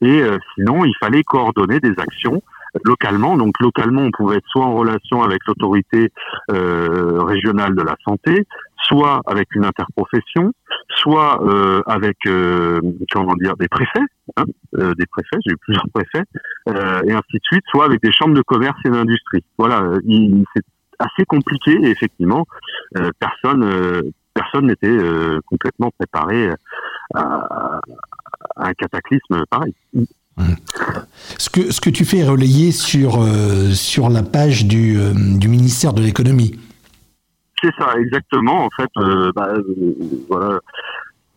Et 0.03 0.23
sinon, 0.55 0.85
il 0.85 0.93
fallait 1.01 1.23
coordonner 1.23 1.81
des 1.81 1.95
actions 1.99 2.43
localement. 2.85 3.37
Donc 3.37 3.55
localement, 3.61 4.03
on 4.03 4.11
pouvait 4.11 4.37
être 4.37 4.49
soit 4.49 4.65
en 4.65 4.75
relation 4.75 5.23
avec 5.23 5.41
l'autorité 5.47 6.13
euh, 6.51 7.23
régionale 7.23 7.75
de 7.75 7.83
la 7.83 7.97
santé, 8.05 8.47
soit 8.87 9.21
avec 9.27 9.55
une 9.55 9.65
interprofession, 9.65 10.53
soit 10.89 11.43
euh, 11.43 11.83
avec 11.87 12.17
euh, 12.27 12.81
comment 13.13 13.35
dire 13.35 13.57
des 13.57 13.69
préfets, 13.69 14.07
hein, 14.37 14.45
euh, 14.79 14.95
des 14.95 15.07
préfets, 15.07 15.39
j'ai 15.45 15.53
eu 15.53 15.57
plusieurs 15.61 15.87
préfets, 15.93 16.25
euh, 16.69 17.03
et 17.05 17.13
ainsi 17.13 17.35
de 17.35 17.43
suite, 17.43 17.65
soit 17.69 17.85
avec 17.85 18.03
des 18.03 18.13
chambres 18.13 18.35
de 18.35 18.43
commerce 18.43 18.79
et 18.85 18.91
d'industrie. 18.91 19.45
Voilà, 19.59 19.83
c'est 20.55 20.63
assez 20.99 21.25
compliqué 21.27 21.73
et 21.83 21.91
effectivement, 21.91 22.47
personne 23.19 24.13
personne 24.33 24.67
n'était 24.67 24.97
complètement 25.47 25.91
préparé 25.99 26.51
à, 27.15 27.21
à, 27.25 27.81
un 28.57 28.73
cataclysme 28.75 29.45
pareil. 29.51 29.75
Ce 31.39 31.51
que, 31.51 31.73
ce 31.73 31.81
que 31.81 31.91
tu 31.91 32.05
fais 32.05 32.19
est 32.19 32.29
relayé 32.29 32.73
sur, 32.73 33.23
euh, 33.23 33.71
sur 33.73 34.09
la 34.09 34.23
page 34.23 34.67
du, 34.67 34.99
euh, 34.99 35.13
du 35.15 35.49
ministère 35.49 35.93
de 35.93 36.03
l'économie. 36.03 36.59
C'est 37.63 37.73
ça, 37.79 37.95
exactement. 37.99 38.65
En 38.65 38.71
fait, 38.77 38.91
euh, 38.99 39.33
bah, 39.35 39.55
voilà, 40.29 40.61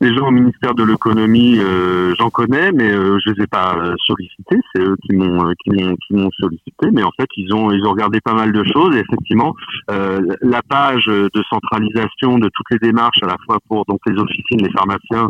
les 0.01 0.13
gens 0.15 0.27
au 0.27 0.31
ministère 0.31 0.73
de 0.75 0.83
l'économie, 0.83 1.59
euh, 1.59 2.13
j'en 2.17 2.29
connais, 2.29 2.71
mais 2.71 2.89
euh, 2.89 3.19
je 3.23 3.31
les 3.31 3.43
ai 3.43 3.47
pas 3.47 3.75
euh, 3.77 3.93
sollicités. 4.05 4.57
C'est 4.73 4.81
eux 4.81 4.95
qui 5.03 5.15
m'ont 5.15 5.51
qui 5.61 5.71
m'ont 5.71 5.95
qui 5.95 6.13
m'ont 6.13 6.29
sollicité. 6.39 6.89
Mais 6.93 7.03
en 7.03 7.11
fait, 7.19 7.27
ils 7.35 7.53
ont 7.53 7.71
ils 7.71 7.85
ont 7.85 7.91
regardé 7.91 8.21
pas 8.21 8.33
mal 8.33 8.51
de 8.53 8.63
choses. 8.63 8.95
Et 8.95 8.99
effectivement, 8.99 9.55
la 9.87 10.61
page 10.61 11.05
de 11.07 11.43
centralisation 11.49 12.37
de 12.37 12.49
toutes 12.53 12.71
les 12.71 12.79
démarches, 12.79 13.21
à 13.23 13.27
la 13.27 13.37
fois 13.45 13.57
pour 13.67 13.85
donc 13.85 13.99
les 14.05 14.17
officines, 14.17 14.61
les 14.61 14.71
pharmaciens 14.71 15.29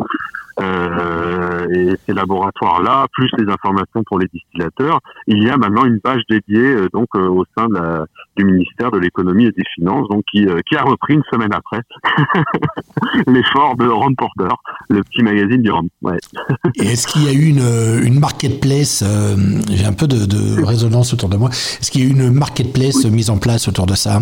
et 1.72 1.96
ces 2.04 2.12
laboratoires 2.12 2.82
là, 2.82 3.06
plus 3.12 3.30
les 3.38 3.50
informations 3.50 4.02
pour 4.04 4.18
les 4.18 4.26
distillateurs, 4.32 5.00
il 5.26 5.42
y 5.42 5.48
a 5.48 5.56
maintenant 5.56 5.86
une 5.86 6.00
page 6.00 6.22
dédiée 6.28 6.76
donc 6.92 7.14
au 7.14 7.44
sein 7.56 7.68
de 7.68 7.74
la, 7.74 8.04
du 8.36 8.44
ministère 8.44 8.90
de 8.90 8.98
l'économie 8.98 9.46
et 9.46 9.52
des 9.52 9.64
finances, 9.74 10.08
donc 10.08 10.24
qui 10.30 10.46
qui 10.68 10.76
a 10.76 10.82
repris 10.82 11.14
une 11.14 11.24
semaine 11.32 11.54
après 11.54 11.80
l'effort 13.26 13.76
de 13.76 13.86
Ron 13.88 14.14
Porter 14.14 14.54
le 14.88 15.02
petit 15.04 15.22
magazine 15.22 15.62
du 15.62 15.70
Rhum. 15.70 15.88
Ouais. 16.02 16.18
Et 16.76 16.86
est-ce 16.86 17.06
qu'il 17.06 17.24
y 17.24 17.28
a 17.28 17.32
eu 17.32 17.46
une, 17.46 18.04
une 18.04 18.18
marketplace 18.18 19.02
euh, 19.06 19.36
J'ai 19.70 19.84
un 19.84 19.92
peu 19.92 20.06
de, 20.06 20.26
de, 20.26 20.62
résonance 20.62 21.12
autour 21.12 21.28
de 21.28 21.36
moi. 21.36 21.50
Est-ce 21.50 21.90
qu'il 21.90 22.02
y 22.02 22.04
a 22.04 22.08
eu 22.08 22.10
une 22.10 22.30
marketplace 22.30 23.04
mise 23.04 23.30
en 23.30 23.38
place 23.38 23.68
autour 23.68 23.86
de 23.86 23.94
ça? 23.94 24.20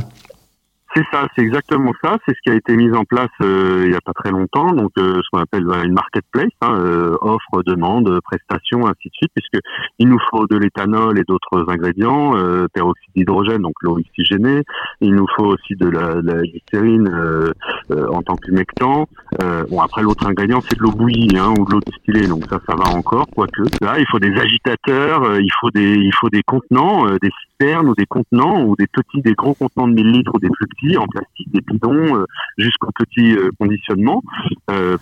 C'est 0.95 1.04
ça, 1.12 1.26
c'est 1.35 1.42
exactement 1.42 1.92
ça. 2.02 2.18
C'est 2.26 2.35
ce 2.35 2.40
qui 2.42 2.50
a 2.50 2.54
été 2.54 2.76
mis 2.76 2.90
en 2.97 3.04
place 3.04 3.28
euh, 3.42 3.83
il 3.85 3.90
n'y 3.90 3.97
a 3.97 4.00
pas 4.00 4.12
très 4.12 4.30
longtemps, 4.30 4.73
donc 4.73 4.90
euh, 4.99 5.16
ce 5.16 5.28
qu'on 5.30 5.40
appelle 5.40 5.64
une 5.85 5.92
marketplace, 5.92 6.50
hein, 6.62 6.75
euh, 6.75 7.16
offre, 7.21 7.62
demande, 7.64 8.21
prestations, 8.23 8.87
ainsi 8.87 9.09
de 9.09 9.14
suite, 9.14 9.30
puisque 9.35 9.62
il 9.99 10.09
nous 10.09 10.18
faut 10.30 10.47
de 10.47 10.57
l'éthanol 10.57 11.18
et 11.18 11.25
d'autres 11.26 11.66
ingrédients, 11.68 12.33
peroxyde 12.73 13.11
d'hydrogène, 13.14 13.62
donc 13.62 13.75
l'eau 13.83 13.99
oxygénée. 13.99 14.62
Il 15.00 15.14
nous 15.14 15.26
faut 15.37 15.47
aussi 15.47 15.75
de 15.76 15.88
la, 15.88 16.21
la 16.23 16.42
glycérine 16.42 17.09
en 17.90 18.23
tant 18.23 18.37
qu'humectant, 18.37 19.09
Euh, 19.42 19.64
bon, 19.71 19.80
après, 19.80 20.02
l'autre 20.02 20.26
ingrédient, 20.26 20.61
c'est 20.62 20.76
de 20.76 20.83
l'eau 20.83 20.90
bouillie 20.90 21.37
hein, 21.37 21.54
ou 21.59 21.64
de 21.64 21.73
l'eau 21.73 21.80
distillée, 21.87 22.26
donc 22.26 22.45
ça, 22.50 22.59
ça 22.68 22.75
va 22.75 22.88
encore, 22.97 23.26
quoique. 23.35 23.62
Là, 23.80 23.99
il 23.99 24.07
faut 24.11 24.18
des 24.18 24.35
agitateurs, 24.37 25.23
euh, 25.23 25.40
il 25.40 25.50
faut 25.61 25.71
des, 25.71 25.95
il 25.95 26.12
faut 26.14 26.28
des 26.30 26.42
contenants, 26.42 27.07
euh, 27.07 27.18
des 27.21 27.30
cisternes 27.60 27.88
ou 27.88 27.94
des 27.94 28.06
contenants 28.06 28.64
ou 28.64 28.76
des 28.76 28.86
petits, 28.86 29.22
des 29.22 29.34
gros 29.34 29.54
contenants 29.54 29.88
de 29.88 29.94
1000 29.94 30.12
litres 30.12 30.32
ou 30.34 30.38
des 30.38 30.48
plus 30.48 30.66
petits 30.66 30.96
en 30.96 31.06
plastique, 31.06 31.50
des 31.52 31.60
bidons, 31.60 32.24
jusqu'au 32.56 32.90
petit 32.92 33.36
conditionnement 33.58 34.22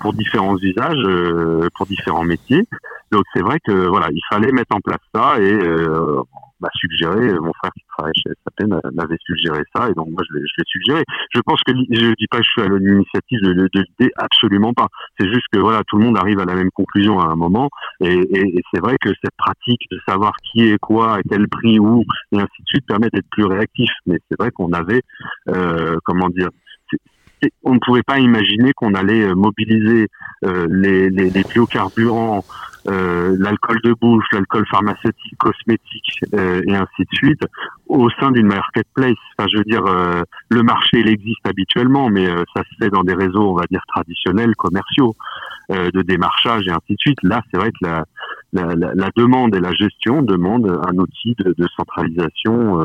pour 0.00 0.12
différents 0.12 0.56
usages, 0.58 1.68
pour 1.76 1.86
différents 1.86 2.24
métiers. 2.24 2.66
Donc 3.12 3.24
c'est 3.34 3.42
vrai 3.42 3.58
que 3.64 3.86
voilà, 3.86 4.08
il 4.10 4.20
fallait 4.30 4.52
mettre 4.52 4.74
en 4.74 4.80
place 4.80 5.00
ça 5.14 5.40
et 5.40 5.58
m'a 6.60 6.68
suggéré, 6.74 7.32
mon 7.40 7.52
frère 7.54 7.72
qui 7.72 7.84
travaille 7.96 8.14
chez 8.16 8.30
SAP 8.44 8.68
m'avait 8.94 9.16
suggéré 9.20 9.62
ça, 9.74 9.88
et 9.88 9.94
donc 9.94 10.08
moi 10.10 10.22
je 10.28 10.36
l'ai 10.36 10.44
suggéré. 10.66 11.02
Je 11.34 11.40
pense 11.40 11.60
que 11.66 11.72
je 11.90 12.14
dis 12.14 12.26
pas 12.30 12.38
que 12.38 12.44
je 12.44 12.50
suis 12.50 12.62
à 12.62 12.68
l'initiative 12.68 13.40
de, 13.42 13.52
de, 13.52 13.68
l'idée, 13.74 14.12
absolument 14.16 14.72
pas. 14.72 14.88
C'est 15.18 15.28
juste 15.28 15.46
que 15.52 15.58
voilà, 15.58 15.82
tout 15.86 15.98
le 15.98 16.04
monde 16.04 16.18
arrive 16.18 16.38
à 16.40 16.44
la 16.44 16.54
même 16.54 16.70
conclusion 16.70 17.20
à 17.20 17.26
un 17.26 17.36
moment, 17.36 17.68
et, 18.00 18.14
et, 18.14 18.62
c'est 18.72 18.80
vrai 18.80 18.96
que 19.00 19.10
cette 19.22 19.36
pratique 19.36 19.82
de 19.90 19.98
savoir 20.08 20.32
qui 20.42 20.68
est 20.68 20.78
quoi, 20.78 21.16
à 21.16 21.20
quel 21.28 21.48
prix, 21.48 21.78
où, 21.78 22.04
et 22.32 22.36
ainsi 22.36 22.62
de 22.62 22.66
suite, 22.66 22.86
permet 22.86 23.08
d'être 23.12 23.28
plus 23.30 23.44
réactif. 23.44 23.90
Mais 24.06 24.18
c'est 24.28 24.38
vrai 24.38 24.50
qu'on 24.50 24.72
avait, 24.72 25.02
euh, 25.48 25.96
comment 26.04 26.28
dire, 26.28 26.48
on 27.62 27.74
ne 27.74 27.78
pouvait 27.78 28.02
pas 28.02 28.18
imaginer 28.18 28.72
qu'on 28.72 28.94
allait 28.94 29.22
euh, 29.22 29.34
mobiliser 29.34 30.08
euh, 30.44 30.66
les, 30.70 31.10
biocarburants 31.52 32.44
euh, 32.88 33.36
l'alcool 33.38 33.80
de 33.82 33.94
bouche, 33.94 34.24
l'alcool 34.32 34.64
pharmaceutique, 34.70 35.36
cosmétique 35.38 36.20
et 36.32 36.74
ainsi 36.74 37.02
de 37.02 37.16
suite 37.16 37.40
au 37.88 38.08
sein 38.10 38.30
d'une 38.30 38.46
marketplace. 38.46 39.16
Enfin, 39.36 39.48
je 39.52 39.58
veux 39.58 39.64
dire, 39.64 39.82
le 40.50 40.62
marché 40.62 41.00
il 41.00 41.08
existe 41.08 41.44
habituellement, 41.44 42.10
mais 42.10 42.26
ça 42.54 42.62
se 42.62 42.84
fait 42.84 42.90
dans 42.90 43.02
des 43.02 43.14
réseaux, 43.14 43.50
on 43.50 43.56
va 43.56 43.64
dire 43.68 43.82
traditionnels, 43.88 44.54
commerciaux, 44.54 45.16
de 45.68 46.02
démarchage 46.02 46.66
et 46.66 46.70
ainsi 46.70 46.92
de 46.92 46.98
suite. 46.98 47.18
Là, 47.22 47.42
c'est 47.50 47.58
vrai 47.58 47.70
que 47.70 47.86
la, 47.86 48.04
la, 48.52 48.74
la, 48.74 49.10
demande 49.16 49.54
et 49.54 49.60
la 49.60 49.72
gestion 49.72 50.22
demandent 50.22 50.80
un 50.86 50.96
outil 50.96 51.34
de, 51.38 51.54
de 51.56 51.66
centralisation 51.76 52.78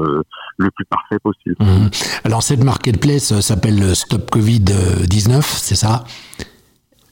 le 0.57 0.71
plus 0.71 0.85
parfait 0.85 1.19
possible. 1.21 1.55
Mmh. 1.59 1.89
Alors 2.23 2.41
cette 2.41 2.63
marketplace 2.63 3.39
s'appelle 3.39 3.95
Stop 3.95 4.31
Covid 4.31 4.65
19, 5.07 5.45
c'est 5.45 5.75
ça? 5.75 6.03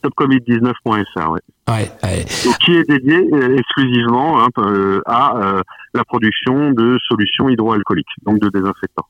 Stopcovid19.fr, 0.04 1.30
ouais. 1.32 1.42
Ouais, 1.68 1.92
ouais. 2.04 2.26
qui 2.66 2.72
est 2.72 2.90
dédié 2.90 3.18
euh, 3.34 3.58
exclusivement 3.58 4.44
hein, 4.44 4.48
euh, 4.58 5.02
à 5.06 5.38
euh, 5.38 5.62
la 5.94 6.04
production 6.04 6.72
de 6.72 6.98
solutions 7.08 7.50
hydroalcooliques, 7.50 8.08
donc 8.26 8.40
de 8.40 8.50
désinfectants. 8.50 9.08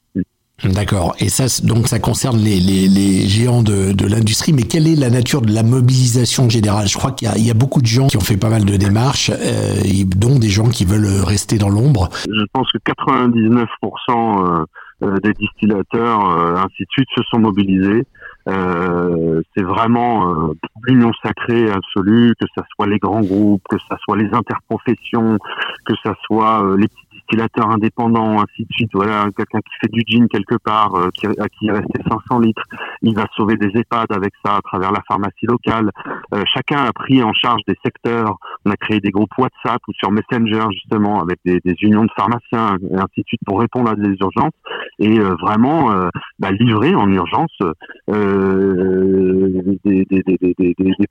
D'accord. 0.63 1.15
Et 1.19 1.29
ça, 1.29 1.45
donc, 1.65 1.87
ça 1.87 1.99
concerne 1.99 2.37
les, 2.37 2.59
les, 2.59 2.87
les 2.87 3.27
géants 3.27 3.63
de, 3.63 3.91
de 3.93 4.07
l'industrie. 4.07 4.53
Mais 4.53 4.63
quelle 4.63 4.87
est 4.87 4.95
la 4.95 5.09
nature 5.09 5.41
de 5.41 5.53
la 5.53 5.63
mobilisation 5.63 6.49
générale? 6.49 6.87
Je 6.87 6.97
crois 6.97 7.11
qu'il 7.11 7.29
y, 7.37 7.41
y, 7.41 7.51
a 7.51 7.53
beaucoup 7.53 7.81
de 7.81 7.87
gens 7.87 8.07
qui 8.07 8.17
ont 8.17 8.21
fait 8.21 8.37
pas 8.37 8.49
mal 8.49 8.65
de 8.65 8.75
démarches, 8.75 9.31
euh, 9.31 9.81
dont 10.15 10.37
des 10.37 10.49
gens 10.49 10.69
qui 10.69 10.85
veulent 10.85 11.23
rester 11.23 11.57
dans 11.57 11.69
l'ombre. 11.69 12.09
Je 12.27 12.45
pense 12.53 12.71
que 12.71 12.77
99% 12.79 14.65
des 15.23 15.33
distillateurs, 15.33 16.29
ainsi 16.57 16.83
de 16.83 16.87
suite, 16.91 17.07
se 17.15 17.23
sont 17.31 17.39
mobilisés. 17.39 18.05
Euh, 18.49 19.41
c'est 19.55 19.63
vraiment 19.63 20.49
euh, 20.49 20.53
l'union 20.83 21.11
sacrée 21.23 21.69
absolue, 21.69 22.33
que 22.39 22.47
ce 22.55 22.61
soit 22.73 22.87
les 22.87 22.97
grands 22.97 23.21
groupes, 23.21 23.61
que 23.69 23.77
ce 23.77 23.95
soit 24.03 24.17
les 24.17 24.29
interprofessions, 24.33 25.37
que 25.85 25.93
ce 26.03 26.09
soit 26.25 26.63
euh, 26.63 26.77
les 26.77 26.87
petits 26.87 27.08
indépendants, 27.57 28.39
ainsi 28.39 28.63
de 28.63 28.71
suite. 28.71 28.89
Voilà, 28.93 29.27
quelqu'un 29.35 29.59
qui 29.59 29.73
fait 29.81 29.91
du 29.91 30.01
gin 30.07 30.27
quelque 30.27 30.55
part, 30.63 30.95
euh, 30.95 31.09
qui, 31.13 31.27
à 31.27 31.47
qui 31.49 31.65
il 31.65 31.71
restait 31.71 32.01
500 32.09 32.39
litres, 32.39 32.63
il 33.01 33.15
va 33.15 33.25
sauver 33.35 33.55
des 33.57 33.67
EHPAD 33.67 34.11
avec 34.11 34.33
ça 34.43 34.55
à 34.55 34.61
travers 34.61 34.91
la 34.91 35.01
pharmacie 35.07 35.45
locale. 35.45 35.91
chacun 36.53 36.83
a 36.83 36.93
pris 36.93 37.21
en 37.23 37.33
charge 37.33 37.61
des 37.67 37.75
secteurs. 37.83 38.37
On 38.65 38.71
a 38.71 38.75
créé 38.75 38.99
des 38.99 39.11
groupes 39.11 39.31
WhatsApp 39.37 39.81
ou 39.87 39.93
sur 39.93 40.11
Messenger 40.11 40.65
justement 40.71 41.21
avec 41.21 41.39
des, 41.45 41.59
unions 41.81 42.05
de 42.05 42.11
pharmaciens 42.15 42.77
et 42.91 42.95
ainsi 42.95 43.21
de 43.21 43.27
suite 43.27 43.41
pour 43.45 43.59
répondre 43.59 43.89
à 43.89 43.95
des 43.95 44.15
urgences 44.19 44.53
et 44.99 45.19
vraiment 45.19 45.91
bah, 46.39 46.51
livrer 46.51 46.95
en 46.95 47.09
urgence. 47.11 47.57
Euh, 48.09 49.77
des, 49.85 50.05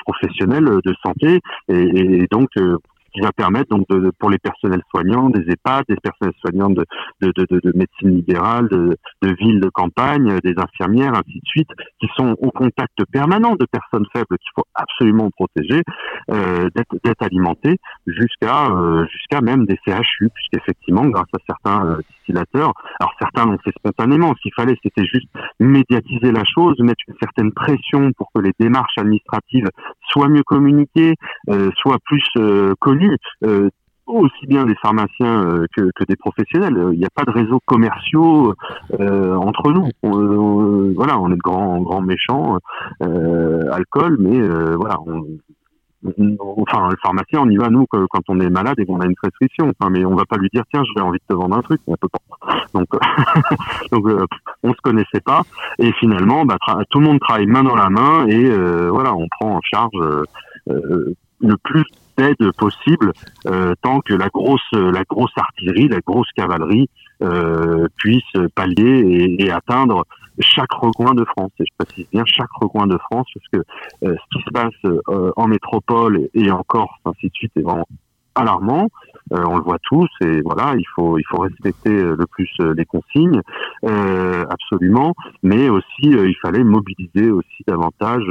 professionnels 0.04 0.80
de 0.84 0.94
santé 1.04 1.40
et, 1.68 1.74
et 1.74 2.26
donc 2.30 2.48
euh, 2.56 2.78
qui 3.18 3.24
va 3.24 3.32
permettre 3.32 3.70
donc 3.70 3.86
de, 3.88 4.12
pour 4.18 4.30
les 4.30 4.38
personnels 4.38 4.82
soignants 4.90 5.28
des 5.30 5.42
EHPAD, 5.50 5.84
des 5.88 5.96
personnels 5.96 6.34
soignants 6.40 6.70
de, 6.70 6.84
de, 7.20 7.32
de, 7.36 7.60
de 7.60 7.72
médecine 7.74 8.16
libérale, 8.16 8.68
de, 8.68 8.96
villes 9.40 9.60
de 9.60 9.68
campagne, 9.68 10.38
des 10.44 10.54
infirmières, 10.56 11.12
ainsi 11.14 11.38
de 11.38 11.46
suite, 11.46 11.68
qui 12.00 12.08
sont 12.16 12.36
au 12.40 12.50
contact 12.50 12.96
permanent 13.12 13.56
de 13.56 13.66
personnes 13.70 14.06
faibles 14.12 14.38
qu'il 14.38 14.50
faut 14.54 14.66
absolument 14.74 15.30
protéger, 15.30 15.82
euh, 16.30 16.68
d'être 16.74 17.22
alimentés 17.22 17.78
jusqu'à 18.06 18.66
euh, 18.66 19.06
jusqu'à 19.10 19.40
même 19.40 19.66
des 19.66 19.78
CHU, 19.84 20.28
puisqu'effectivement, 20.34 21.06
grâce 21.06 21.28
à 21.34 21.38
certains 21.46 21.86
euh, 21.86 21.96
distillateurs, 22.10 22.72
alors 23.00 23.12
certains 23.18 23.46
l'ont 23.46 23.58
fait 23.58 23.72
spontanément, 23.78 24.34
ce 24.36 24.42
qu'il 24.42 24.54
fallait, 24.54 24.76
c'était 24.82 25.04
juste 25.04 25.28
médiatiser 25.58 26.32
la 26.32 26.44
chose, 26.44 26.78
mettre 26.80 27.02
une 27.08 27.14
certaine 27.20 27.52
pression 27.52 28.12
pour 28.16 28.30
que 28.34 28.40
les 28.40 28.52
démarches 28.58 28.98
administratives 28.98 29.68
soient 30.10 30.28
mieux 30.28 30.42
communiquées, 30.42 31.14
soient 31.76 31.98
plus 32.04 32.24
connues 32.80 33.07
euh, 33.44 33.70
aussi 34.06 34.46
bien 34.46 34.64
des 34.64 34.74
pharmaciens 34.76 35.44
euh, 35.44 35.66
que, 35.76 36.04
des 36.08 36.16
professionnels. 36.16 36.76
Il 36.92 36.98
n'y 36.98 37.04
a 37.04 37.10
pas 37.14 37.24
de 37.24 37.30
réseaux 37.30 37.60
commerciaux 37.66 38.54
euh, 38.98 39.34
entre 39.36 39.70
nous. 39.70 39.90
voilà, 40.94 41.18
on 41.18 41.30
est 41.30 41.36
de 41.36 41.42
grands, 41.42 41.80
grands 41.80 42.00
méchants, 42.00 42.58
alcool, 43.00 44.16
mais 44.18 44.40
voilà, 44.76 44.96
enfin 46.56 46.88
le 46.90 46.96
pharmacien 47.02 47.40
on 47.40 47.50
y 47.50 47.56
va 47.56 47.70
nous 47.70 47.84
quand 47.88 48.22
on 48.28 48.38
est 48.38 48.48
malade 48.48 48.78
et 48.78 48.86
qu'on 48.86 49.00
a 49.00 49.04
une 49.04 49.16
prescription 49.16 49.72
mais 49.90 50.04
on 50.04 50.14
va 50.14 50.24
pas 50.26 50.36
lui 50.36 50.48
dire 50.54 50.62
tiens 50.70 50.84
j'ai 50.94 51.02
envie 51.02 51.18
de 51.18 51.24
te 51.28 51.34
vendre 51.34 51.56
un 51.56 51.60
truc 51.60 51.80
on 51.88 51.96
peut 51.96 52.06
pas 52.06 52.54
donc 52.72 52.86
donc 53.90 54.06
on 54.62 54.70
se 54.72 54.80
connaissait 54.80 55.20
pas 55.20 55.42
et 55.80 55.90
finalement 55.94 56.44
bah, 56.44 56.56
tout 56.90 57.00
le 57.00 57.06
monde 57.06 57.18
travaille 57.18 57.48
main 57.48 57.64
dans 57.64 57.74
la 57.74 57.90
main 57.90 58.28
et 58.28 58.48
voilà 58.90 59.12
on 59.12 59.26
prend 59.28 59.56
en 59.56 59.60
charge 59.60 59.98
le 60.68 61.56
plus 61.64 61.84
d'aide 62.18 62.52
possible 62.58 63.12
euh, 63.46 63.74
tant 63.82 64.00
que 64.00 64.12
la 64.12 64.28
grosse 64.28 64.60
la 64.72 65.04
grosse 65.04 65.32
artillerie, 65.36 65.88
la 65.88 66.00
grosse 66.00 66.30
cavalerie 66.36 66.90
euh, 67.22 67.86
puisse 67.96 68.32
pallier 68.54 69.36
et, 69.38 69.50
atteindre 69.50 70.04
chaque 70.40 70.72
recoin 70.72 71.14
de 71.14 71.24
France. 71.24 71.50
Et 71.60 71.64
je 71.64 71.84
précise 71.84 72.06
bien 72.12 72.24
chaque 72.26 72.52
recoin 72.60 72.86
de 72.86 72.98
France 72.98 73.26
parce 73.34 73.48
que 73.52 73.58
euh, 74.06 74.14
ce 74.14 74.38
qui 74.38 74.44
se 74.44 74.50
passe 74.50 75.32
en 75.36 75.48
métropole 75.48 76.28
et, 76.34 76.50
en 76.50 76.62
Corse, 76.64 76.98
ainsi 77.04 77.28
de 77.28 77.34
suite, 77.34 77.52
est 77.56 77.62
vraiment 77.62 77.88
alarmant. 78.34 78.88
on 79.32 79.56
le 79.56 79.62
voit 79.62 79.78
tous 79.82 80.08
et 80.20 80.42
voilà, 80.42 80.74
il 80.76 80.86
faut 80.94 81.18
il 81.18 81.24
faut 81.28 81.38
respecter 81.38 81.90
le 81.90 82.26
plus 82.30 82.50
les 82.60 82.84
consignes 82.84 83.40
absolument, 83.82 85.14
mais 85.42 85.68
aussi 85.68 86.02
il 86.02 86.36
fallait 86.40 86.62
mobiliser 86.62 87.30
aussi 87.30 87.64
davantage 87.66 88.26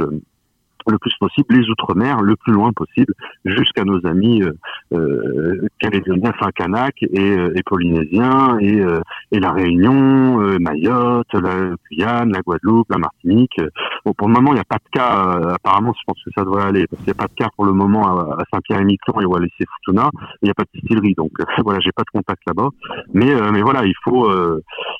le 0.90 0.98
plus 0.98 1.12
possible 1.18 1.56
les 1.56 1.68
outre-mer, 1.70 2.20
le 2.22 2.36
plus 2.36 2.52
loin 2.52 2.72
possible, 2.72 3.12
jusqu'à 3.44 3.84
nos 3.84 4.04
amis 4.06 4.42
euh, 4.42 4.52
euh 4.92 5.68
calédoniens, 5.80 6.32
enfin 6.34 6.50
Kanak 6.54 6.94
et, 7.02 7.18
euh, 7.18 7.52
et 7.54 7.62
polynésiens, 7.62 8.58
et, 8.60 8.80
euh, 8.80 9.00
et 9.32 9.40
la 9.40 9.52
Réunion, 9.52 10.38
Mayotte, 10.60 11.32
la 11.34 11.70
Guyane, 11.90 12.32
la 12.32 12.40
Guadeloupe, 12.40 12.90
la 12.90 12.98
Martinique. 12.98 13.60
Bon, 14.08 14.14
pour 14.14 14.28
le 14.28 14.32
moment, 14.32 14.52
il 14.52 14.54
n'y 14.54 14.60
a 14.60 14.64
pas 14.64 14.78
de 14.78 14.90
cas. 14.90 15.54
apparemment, 15.54 15.92
je 15.92 16.02
pense 16.06 16.16
que 16.24 16.30
ça 16.34 16.42
devrait 16.42 16.64
aller, 16.64 16.86
parce 16.86 17.02
qu'il 17.02 17.12
n'y 17.12 17.18
a 17.18 17.22
pas 17.22 17.28
de 17.28 17.34
cas 17.34 17.50
pour 17.54 17.66
le 17.66 17.72
moment 17.72 18.08
à, 18.08 18.42
Saint-Pierre-et-Miquelon 18.50 19.20
et 19.20 19.26
au 19.26 19.32
Wallis 19.32 19.52
Futuna. 19.58 20.08
Il 20.40 20.46
n'y 20.46 20.50
a 20.50 20.54
pas 20.54 20.62
de 20.62 20.70
distillerie, 20.72 21.12
donc 21.14 21.32
voilà, 21.62 21.78
j'ai 21.80 21.92
pas 21.92 22.04
de 22.04 22.10
contact 22.10 22.40
là-bas. 22.46 22.70
Mais, 23.12 23.34
mais 23.52 23.60
voilà, 23.60 23.84
il 23.84 23.92
faut, 24.02 24.32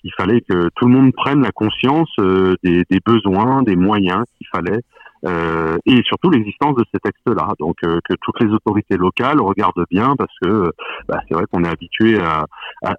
il 0.04 0.12
fallait 0.18 0.42
que 0.42 0.68
tout 0.74 0.86
le 0.86 0.92
monde 0.92 1.12
prenne 1.14 1.40
la 1.40 1.52
conscience 1.52 2.10
des, 2.62 2.84
des 2.90 3.00
besoins, 3.02 3.62
des 3.62 3.76
moyens 3.76 4.24
qu'il 4.36 4.46
fallait 4.52 4.82
euh, 5.26 5.78
et 5.84 6.00
surtout 6.04 6.30
l'existence 6.30 6.76
de 6.76 6.84
ces 6.92 7.00
textes-là. 7.00 7.54
Donc 7.58 7.76
euh, 7.84 8.00
que 8.08 8.14
toutes 8.20 8.40
les 8.40 8.50
autorités 8.52 8.96
locales 8.96 9.40
regardent 9.40 9.84
bien 9.90 10.14
parce 10.16 10.32
que 10.40 10.70
bah, 11.08 11.20
c'est 11.28 11.34
vrai 11.34 11.44
qu'on 11.50 11.64
est 11.64 11.68
habitué 11.68 12.20
à, 12.20 12.46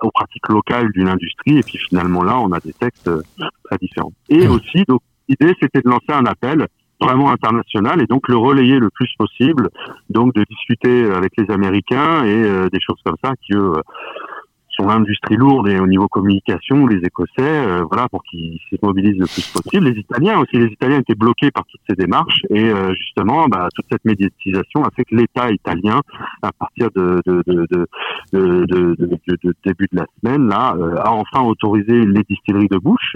aux 0.01 0.11
pratiques 0.11 0.47
locales 0.49 0.91
d'une 0.91 1.07
industrie 1.07 1.59
et 1.59 1.63
puis 1.63 1.77
finalement 1.77 2.23
là 2.23 2.37
on 2.39 2.51
a 2.51 2.59
des 2.59 2.73
textes 2.73 3.07
euh, 3.07 3.21
très 3.63 3.77
différents. 3.77 4.11
Et 4.29 4.47
aussi 4.47 4.83
donc 4.87 5.01
l'idée 5.29 5.53
c'était 5.61 5.81
de 5.81 5.89
lancer 5.89 6.11
un 6.11 6.25
appel 6.25 6.67
vraiment 7.01 7.31
international 7.31 8.01
et 8.01 8.07
donc 8.07 8.27
le 8.27 8.35
relayer 8.35 8.77
le 8.77 8.89
plus 8.89 9.09
possible, 9.17 9.69
donc 10.09 10.33
de 10.33 10.43
discuter 10.49 11.09
avec 11.11 11.31
les 11.37 11.49
Américains 11.49 12.25
et 12.25 12.69
des 12.69 12.79
choses 12.81 12.99
comme 13.05 13.15
ça 13.23 13.31
qui 13.41 13.53
l'industrie 14.87 15.35
lourde 15.35 15.67
et 15.67 15.79
au 15.79 15.87
niveau 15.87 16.07
communication, 16.07 16.87
les 16.87 16.97
Écossais, 17.05 17.39
euh, 17.39 17.83
voilà, 17.89 18.07
pour 18.09 18.23
qu'ils 18.23 18.59
se 18.69 18.75
mobilisent 18.81 19.19
le 19.19 19.25
plus 19.25 19.47
possible. 19.51 19.87
Les 19.87 19.99
Italiens 19.99 20.39
aussi, 20.39 20.57
les 20.57 20.67
Italiens 20.67 20.99
étaient 20.99 21.15
bloqués 21.15 21.51
par 21.51 21.65
toutes 21.65 21.81
ces 21.89 21.95
démarches 21.95 22.41
et 22.49 22.69
euh, 22.69 22.93
justement, 22.93 23.47
bah, 23.47 23.67
toute 23.75 23.85
cette 23.91 24.05
médiatisation 24.05 24.83
a 24.83 24.89
fait 24.95 25.05
que 25.05 25.15
l'État 25.15 25.51
italien, 25.51 26.01
à 26.41 26.51
partir 26.51 26.89
de, 26.95 27.21
de, 27.25 27.43
de, 27.47 27.87
de, 28.31 29.53
début 29.65 29.87
de 29.91 29.97
la 29.97 30.05
semaine, 30.21 30.47
là, 30.47 30.75
euh, 30.77 30.95
a 30.97 31.11
enfin 31.11 31.41
autorisé 31.41 32.05
les 32.05 32.23
distilleries 32.29 32.67
de 32.69 32.77
bouche 32.77 33.13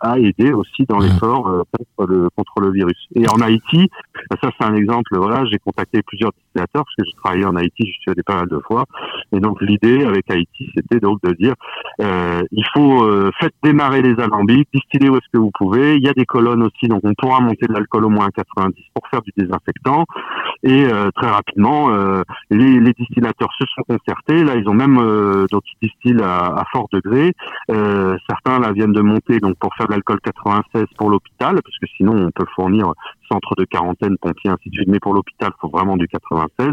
à 0.00 0.18
aider 0.18 0.52
aussi 0.52 0.84
dans 0.88 0.98
l'effort 0.98 1.64
contre, 1.72 2.10
le, 2.10 2.28
contre 2.36 2.60
le 2.60 2.70
virus. 2.70 3.06
Et 3.14 3.28
en 3.28 3.40
Haïti, 3.40 3.88
Ça, 4.42 4.50
c'est 4.58 4.66
un 4.66 4.74
exemple. 4.74 5.16
Voilà, 5.16 5.44
j'ai 5.50 5.58
contacté 5.58 6.02
plusieurs 6.02 6.32
distillateurs 6.32 6.84
parce 6.84 6.94
que 6.96 7.04
j'ai 7.04 7.16
travaillé 7.16 7.44
en 7.44 7.56
Haïti, 7.56 7.86
je 7.86 8.00
suis 8.00 8.10
allé 8.10 8.22
pas 8.22 8.36
mal 8.36 8.48
de 8.48 8.58
fois. 8.66 8.84
Et 9.32 9.40
donc 9.40 9.60
l'idée 9.60 10.04
avec 10.04 10.30
Haïti, 10.30 10.70
c'était 10.74 10.95
donc 11.00 11.20
de 11.22 11.32
dire, 11.32 11.54
euh, 12.00 12.42
il 12.52 12.64
faut 12.74 13.04
euh, 13.04 13.30
faites 13.40 13.54
démarrer 13.62 14.02
les 14.02 14.18
alambics, 14.20 14.68
distiller 14.72 15.08
où 15.08 15.16
est-ce 15.16 15.28
que 15.32 15.38
vous 15.38 15.50
pouvez. 15.52 15.96
Il 15.96 16.04
y 16.04 16.08
a 16.08 16.12
des 16.12 16.26
colonnes 16.26 16.62
aussi, 16.62 16.88
donc 16.88 17.00
on 17.04 17.14
pourra 17.14 17.40
monter 17.40 17.66
de 17.66 17.72
l'alcool 17.72 18.04
au 18.04 18.08
moins 18.08 18.28
90 18.34 18.74
pour 18.94 19.06
faire 19.08 19.22
du 19.22 19.32
désinfectant. 19.36 20.04
Et 20.62 20.86
euh, 20.86 21.10
très 21.14 21.28
rapidement, 21.28 21.88
les, 22.50 22.80
les, 22.80 22.92
distillateurs 22.92 23.50
se 23.58 23.64
sont 23.74 23.82
concertés. 23.82 24.42
Là, 24.42 24.56
ils 24.56 24.68
ont 24.68 24.74
même 24.74 24.96
donc 25.50 25.62
ils 25.80 25.88
distillent 25.88 26.22
à, 26.22 26.46
à 26.46 26.64
fort 26.72 26.88
degré. 26.92 27.32
certains 27.68 28.58
là 28.58 28.72
viennent 28.72 28.92
de 28.92 29.00
monter 29.00 29.38
donc 29.38 29.56
pour 29.58 29.74
faire 29.74 29.86
de 29.86 29.92
l'alcool 29.92 30.18
96 30.20 30.86
pour 30.96 31.10
l'hôpital, 31.10 31.60
parce 31.62 31.78
que 31.78 31.86
sinon 31.96 32.26
on 32.26 32.30
peut 32.30 32.46
fournir 32.54 32.92
centre 33.30 33.54
de 33.56 33.64
quarantaine, 33.64 34.16
pompiers, 34.18 34.50
ainsi 34.50 34.70
de 34.70 34.74
suite. 34.74 34.88
Mais 34.88 35.00
pour 35.00 35.14
l'hôpital, 35.14 35.50
il 35.56 35.60
faut 35.60 35.68
vraiment 35.68 35.96
du 35.96 36.08
96. 36.08 36.68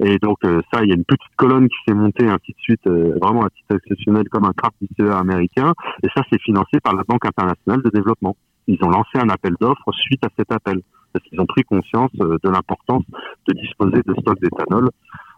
Et 0.00 0.18
donc 0.18 0.38
ça, 0.42 0.82
il 0.82 0.88
y 0.88 0.92
a 0.92 0.96
une 0.96 1.04
petite 1.04 1.34
colonne 1.36 1.68
qui 1.68 1.76
s'est 1.86 1.94
montée, 1.94 2.28
ainsi 2.28 2.52
de 2.52 2.60
suite, 2.60 2.86
vraiment 2.86 3.42
à 3.42 3.50
titre 3.50 3.76
exceptionnel 3.76 4.28
comme 4.28 4.44
un 4.44 4.52
craft 4.52 4.76
américain. 5.12 5.72
Et 6.02 6.08
ça, 6.14 6.22
c'est 6.30 6.40
financé 6.40 6.80
par 6.82 6.94
la 6.94 7.02
Banque 7.04 7.24
internationale 7.26 7.82
de 7.82 7.90
développement. 7.90 8.36
Ils 8.66 8.78
ont 8.82 8.90
lancé 8.90 9.18
un 9.18 9.28
appel 9.28 9.54
d'offres 9.60 9.92
suite 9.92 10.24
à 10.24 10.28
cet 10.38 10.52
appel, 10.52 10.80
parce 11.12 11.24
qu'ils 11.24 11.40
ont 11.40 11.46
pris 11.46 11.62
conscience 11.62 12.10
euh, 12.20 12.38
de 12.42 12.50
l'importance 12.50 13.04
de 13.48 13.54
disposer 13.54 14.02
de 14.06 14.14
stocks 14.20 14.40
d'éthanol 14.40 14.90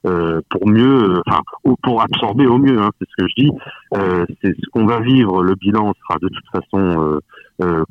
euh, 0.05 0.41
pour 0.50 0.67
mieux, 0.67 1.11
euh, 1.11 1.23
enfin, 1.26 1.43
pour 1.85 2.02
absorber 2.02 2.47
au 2.47 2.59
mieux. 2.59 2.81
Hein, 2.81 2.91
c'est 2.99 3.09
ce 3.09 3.23
que 3.23 3.29
je 3.29 3.45
dis. 3.45 3.50
Euh, 3.95 4.26
c'est 4.43 4.52
ce 4.52 4.69
qu'on 4.73 4.85
va 4.85 4.99
vivre. 4.99 5.45
Le 5.45 5.55
bilan 5.55 5.93
sera 6.02 6.19
de 6.19 6.29
toute 6.29 6.47
façon 6.52 7.21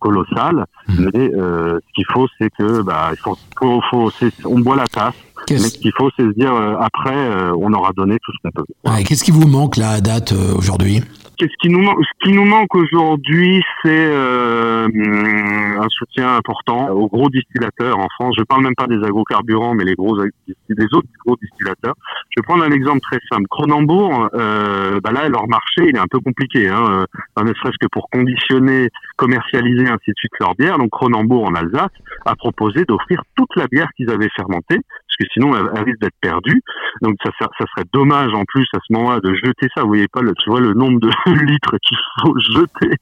colossal, 0.02 0.66
mmh. 0.90 1.10
mais 1.14 1.32
ce 1.32 1.94
qu'il 1.94 2.06
faut, 2.12 2.28
c'est 2.38 2.50
que, 2.50 2.82
bah, 2.82 3.12
il 3.14 3.18
faut, 3.18 3.38
faut, 3.58 3.80
faut 3.90 4.10
on 4.44 4.60
boit 4.60 4.76
la 4.76 4.88
tasse. 4.88 5.16
Mais 5.50 5.58
ce 5.58 5.78
qu'il 5.78 5.92
faut, 5.98 6.10
c'est 6.18 6.24
se 6.24 6.34
dire 6.34 6.54
après, 6.54 7.52
on 7.58 7.74
aura 7.74 7.92
donné 7.94 8.18
tout 8.24 8.32
ce 8.32 8.38
qu'on 8.44 8.52
peut. 8.52 8.64
Ouais, 8.86 9.04
Qu'est-ce 9.04 9.24
qui 9.24 9.32
vous 9.32 9.48
manque 9.48 9.78
là 9.78 9.92
à 9.92 10.02
date 10.02 10.34
aujourd'hui? 10.34 11.02
Ce 11.42 11.48
qui 11.60 11.70
nous, 11.70 11.84
ce 11.84 12.24
qui 12.24 12.34
nous 12.34 12.46
manque 12.46 12.76
aujourd'hui, 12.76 13.64
c'est 13.82 13.90
euh, 13.90 14.88
un 14.88 15.88
soutien 15.90 16.36
important 16.36 16.90
aux 16.90 17.08
gros 17.08 17.30
distillateurs 17.30 17.98
en 17.98 18.08
France. 18.10 18.36
Je 18.38 18.44
parle 18.44 18.64
même 18.64 18.76
pas 18.76 18.86
des 18.86 19.04
agrocarburants, 19.04 19.74
mais 19.74 19.84
les 19.84 19.96
gros, 19.96 20.16
des 20.18 20.86
autres 20.94 21.08
gros 21.26 21.36
distillateurs. 21.42 21.96
Je 22.30 22.40
vais 22.40 22.44
prendre 22.44 22.64
un 22.64 22.70
exemple 22.70 23.00
très 23.02 23.20
simple. 23.32 23.48
Cronenbourg, 23.50 24.30
euh, 24.36 25.00
bah 25.04 25.12
là, 25.12 25.30
leur 25.30 25.48
marché, 25.48 25.90
il 25.90 25.96
est 25.96 26.00
un 26.00 26.08
peu 26.12 26.20
compliqué, 26.20 26.70
hein, 26.70 27.08
euh, 27.40 27.44
ne 27.44 27.54
serait-ce 27.56 27.78
que 27.80 27.88
pour 27.92 28.08
conditionner, 28.12 28.90
commercialiser 29.16 29.88
ainsi 29.88 30.12
de 30.12 30.16
suite 30.18 30.34
leur 30.40 30.54
bière. 30.54 30.78
Donc 30.78 30.92
Cronenbourg 30.92 31.46
en 31.46 31.56
Alsace 31.56 31.92
a 32.26 32.36
proposé 32.36 32.86
d'offrir 32.86 33.24
toute 33.36 33.56
la 33.56 33.66
bière 33.66 33.90
qu'ils 33.98 34.12
avaient 34.12 34.30
fermentée, 34.36 34.78
que 35.22 35.30
sinon 35.34 35.56
elle, 35.56 35.84
risque 35.84 36.00
d'être 36.00 36.16
perdue. 36.22 36.62
Donc 37.02 37.16
ça, 37.24 37.32
ça, 37.40 37.48
serait 37.58 37.88
dommage 37.94 38.34
en 38.34 38.44
plus 38.46 38.68
à 38.74 38.80
ce 38.86 38.94
moment-là 38.94 39.20
de 39.20 39.34
jeter 39.36 39.68
ça. 39.76 39.82
Vous 39.82 39.90
voyez 39.90 40.08
pas, 40.08 40.22
le, 40.22 40.34
tu 40.36 40.50
vois 40.50 40.60
le 40.60 40.74
nombre 40.74 41.00
de 41.00 41.10
litres 41.46 41.78
qu'il 41.82 41.98
faut 42.22 42.34
jeter. 42.40 42.96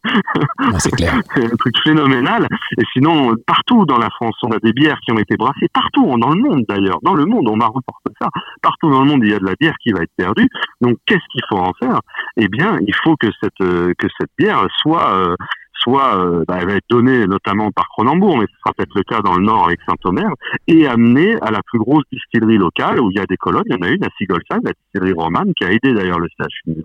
Ah, 0.59 0.79
c'est 0.79 0.91
clair. 0.91 1.19
c'est 1.35 1.45
un 1.45 1.55
truc 1.55 1.75
phénoménal. 1.83 2.47
Et 2.77 2.83
sinon, 2.93 3.33
partout 3.45 3.85
dans 3.85 3.97
la 3.97 4.09
France, 4.09 4.35
on 4.43 4.51
a 4.51 4.59
des 4.59 4.73
bières 4.73 4.99
qui 5.05 5.11
ont 5.11 5.19
été 5.19 5.35
brassées, 5.35 5.67
partout, 5.73 6.17
dans 6.17 6.29
le 6.29 6.41
monde 6.41 6.65
d'ailleurs. 6.67 6.99
Dans 7.03 7.13
le 7.13 7.25
monde, 7.25 7.47
on 7.49 7.55
m'a 7.55 7.67
reporté 7.67 8.11
ça. 8.21 8.29
Partout 8.61 8.89
dans 8.89 9.01
le 9.01 9.07
monde, 9.07 9.21
il 9.23 9.31
y 9.31 9.33
a 9.33 9.39
de 9.39 9.45
la 9.45 9.55
bière 9.59 9.75
qui 9.81 9.91
va 9.91 10.01
être 10.01 10.13
perdue. 10.17 10.49
Donc, 10.81 10.97
qu'est-ce 11.05 11.25
qu'il 11.31 11.41
faut 11.49 11.57
en 11.57 11.73
faire? 11.79 11.99
Eh 12.37 12.47
bien, 12.47 12.77
il 12.85 12.95
faut 13.03 13.15
que 13.15 13.27
cette, 13.41 13.61
euh, 13.61 13.93
que 13.97 14.07
cette 14.19 14.31
bière 14.37 14.65
soit... 14.81 15.13
Euh, 15.13 15.35
soit 15.79 16.17
euh, 16.17 16.43
bah, 16.47 16.57
elle 16.59 16.67
va 16.67 16.73
être 16.75 16.89
donnée 16.89 17.25
notamment 17.27 17.71
par 17.71 17.87
Cronenbourg, 17.89 18.37
mais 18.37 18.45
ce 18.45 18.59
sera 18.59 18.73
peut-être 18.73 18.95
le 18.95 19.03
cas 19.03 19.21
dans 19.21 19.35
le 19.35 19.43
Nord 19.43 19.65
avec 19.65 19.79
Saint-Omer, 19.87 20.29
et 20.67 20.87
amenée 20.87 21.35
à 21.41 21.51
la 21.51 21.61
plus 21.63 21.79
grosse 21.79 22.03
distillerie 22.11 22.57
locale 22.57 22.99
où 22.99 23.11
il 23.11 23.17
y 23.17 23.19
a 23.19 23.25
des 23.25 23.37
colonnes. 23.37 23.63
Il 23.67 23.75
y 23.75 23.77
en 23.77 23.87
a 23.87 23.89
une 23.89 24.03
à 24.03 24.09
Sigolsheim, 24.17 24.59
la 24.63 24.71
distillerie 24.73 25.13
romane, 25.13 25.53
qui 25.55 25.65
a 25.65 25.71
aidé 25.71 25.93
d'ailleurs 25.93 26.19
le 26.19 26.27
CHU. 26.37 26.75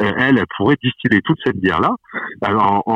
Euh, 0.00 0.12
elle, 0.16 0.38
elle 0.38 0.46
pourrait 0.56 0.76
distiller 0.82 1.20
toute 1.22 1.38
cette 1.44 1.58
bière-là 1.58 1.94
en, 2.46 2.82
en, 2.86 2.92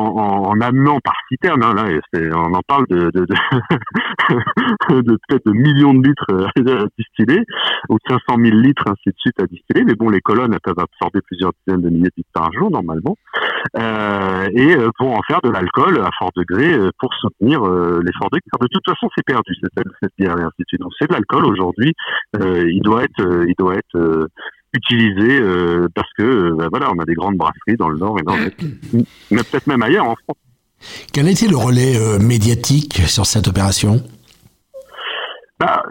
en, 0.48 0.60
amenant 0.60 0.98
par 1.00 1.14
citerne. 1.28 1.62
Hein, 1.62 1.74
là, 1.74 1.84
on 2.34 2.54
en 2.54 2.62
parle 2.66 2.86
de, 2.88 3.10
de, 3.10 3.26
de, 3.26 3.34
de 5.02 5.18
peut-être 5.28 5.46
de 5.46 5.52
millions 5.52 5.94
de 5.94 6.08
litres 6.08 6.32
euh, 6.32 6.84
à 6.84 6.86
distiller, 6.98 7.42
ou 7.88 7.98
500 8.08 8.20
000 8.38 8.56
litres 8.58 8.84
ainsi 8.86 9.08
de 9.08 9.14
suite 9.18 9.40
à 9.40 9.46
distiller. 9.46 9.84
Mais 9.84 9.94
bon, 9.94 10.08
les 10.08 10.20
colonnes 10.20 10.56
peuvent 10.62 10.78
absorber 10.78 11.20
plusieurs 11.26 11.52
dizaines 11.66 11.82
de 11.82 11.90
milliers 11.90 12.04
de 12.04 12.12
litres 12.16 12.30
par 12.32 12.52
jour 12.52 12.70
normalement. 12.70 13.16
Et 13.76 14.76
en 15.16 15.22
faire 15.22 15.40
de 15.42 15.50
l'alcool 15.50 16.00
à 16.00 16.10
fort 16.18 16.30
degré 16.36 16.72
euh, 16.72 16.90
pour 16.98 17.12
soutenir 17.14 17.64
euh, 17.64 18.02
l'effort 18.04 18.30
de 18.30 18.38
guerre. 18.38 18.60
De 18.60 18.68
toute 18.70 18.84
façon, 18.86 19.08
c'est 19.16 19.24
perdu 19.24 19.54
cette, 19.60 19.86
cette 20.02 20.12
bière 20.18 20.38
et 20.38 20.42
ainsi 20.42 20.60
de 20.60 20.64
suite. 20.68 20.80
Donc 20.80 20.92
c'est 20.98 21.08
de 21.08 21.12
l'alcool 21.12 21.46
aujourd'hui. 21.46 21.94
Euh, 22.40 22.70
il 22.70 22.82
doit 22.82 23.04
être, 23.04 23.44
il 23.48 23.54
doit 23.58 23.74
être 23.74 24.28
utilisé 24.74 25.40
parce 25.94 26.10
que 26.18 26.52
ben 26.52 26.68
voilà, 26.70 26.90
on 26.92 26.98
a 26.98 27.04
des 27.04 27.14
grandes 27.14 27.36
brasseries 27.36 27.76
dans 27.78 27.88
le 27.88 27.98
nord 27.98 28.18
et 28.18 28.22
dans 28.22 28.34
mais 29.30 29.42
peut-être 29.42 29.66
même 29.66 29.82
ailleurs 29.82 30.06
en 30.06 30.16
France. 30.16 30.36
Quel 31.12 31.26
a 31.26 31.30
été 31.30 31.48
le 31.48 31.56
relais 31.56 32.18
médiatique 32.18 33.00
sur 33.06 33.24
cette 33.24 33.48
opération? 33.48 34.02
Bah, 35.58 35.82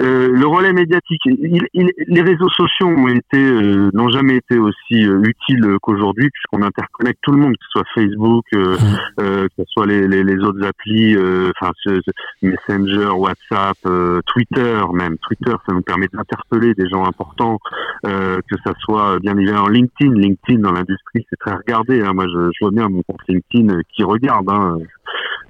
euh, 0.00 0.28
le 0.28 0.46
relais 0.46 0.72
médiatique, 0.72 1.22
les 1.24 2.22
réseaux 2.22 2.48
sociaux 2.50 2.88
ont 2.88 3.08
été, 3.08 3.36
euh, 3.36 3.90
n'ont 3.92 4.08
jamais 4.08 4.36
été 4.36 4.58
aussi 4.58 5.06
euh, 5.06 5.22
utiles 5.22 5.76
qu'aujourd'hui, 5.82 6.30
puisqu'on 6.30 6.62
interconnecte 6.62 7.18
tout 7.22 7.32
le 7.32 7.38
monde, 7.38 7.52
que 7.52 7.64
ce 7.64 7.70
soit 7.72 7.84
Facebook, 7.94 8.44
mmh. 8.52 9.16
que 9.18 9.48
ce 9.58 9.64
soit 9.66 9.86
les, 9.86 10.08
les, 10.08 10.24
les 10.24 10.38
autres 10.38 10.64
applis, 10.64 11.16
enfin 11.16 11.72
Messenger, 12.42 13.10
WhatsApp, 13.10 13.76
Twitter 14.26 14.80
même. 14.92 15.16
Twitter, 15.18 15.52
ça 15.66 15.74
nous 15.74 15.82
permet 15.82 16.08
d'interpeller 16.12 16.74
des 16.74 16.88
gens 16.88 17.04
importants, 17.04 17.58
que 18.02 18.56
ça 18.64 18.72
soit 18.80 19.18
bien 19.20 19.36
évidemment 19.36 19.68
LinkedIn. 19.68 20.14
LinkedIn 20.14 20.60
dans 20.60 20.72
l'industrie, 20.72 21.26
c'est 21.28 21.38
très 21.38 21.54
regardé. 21.54 22.02
Hein. 22.02 22.12
Moi, 22.14 22.26
je, 22.28 22.50
je, 22.52 22.58
vois 22.64 22.70
bien 22.70 22.88
mon 22.88 23.02
compte 23.02 23.20
LinkedIn 23.28 23.80
qui 23.94 24.04
regarde. 24.04 24.48
Hein. 24.48 24.78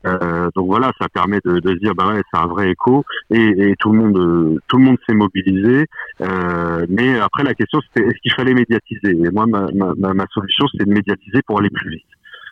Euh, 0.07 0.49
donc 0.57 0.67
voilà, 0.67 0.93
ça 1.01 1.09
permet 1.09 1.39
de, 1.45 1.61
de 1.61 1.75
dire 1.75 1.95
bah 1.95 2.09
ouais, 2.09 2.23
c'est 2.33 2.39
un 2.39 2.47
vrai 2.47 2.71
écho 2.71 3.05
et, 3.31 3.71
et, 3.71 3.75
tout 3.79 3.93
le 3.93 3.99
monde 3.99 4.59
tout 4.69 4.79
le 4.79 4.85
monde 4.85 4.97
s'est 5.07 5.15
mobilisé. 5.15 5.87
Euh, 6.21 6.87
mais 6.89 7.19
après 7.19 7.45
la 7.45 7.55
question 7.55 7.81
c'était 7.87 8.09
est-ce 8.09 8.19
qu'il 8.23 8.33
fallait 8.33 8.55
médiatiser? 8.55 9.11
Et 9.11 9.31
moi 9.31 9.47
ma, 9.47 9.67
ma, 9.75 10.15
ma 10.15 10.27
solution 10.33 10.67
c'est 10.77 10.87
de 10.87 10.93
médiatiser 10.93 11.41
pour 11.47 11.59
aller 11.59 11.71
plus 11.71 11.91
vite. 11.91 12.07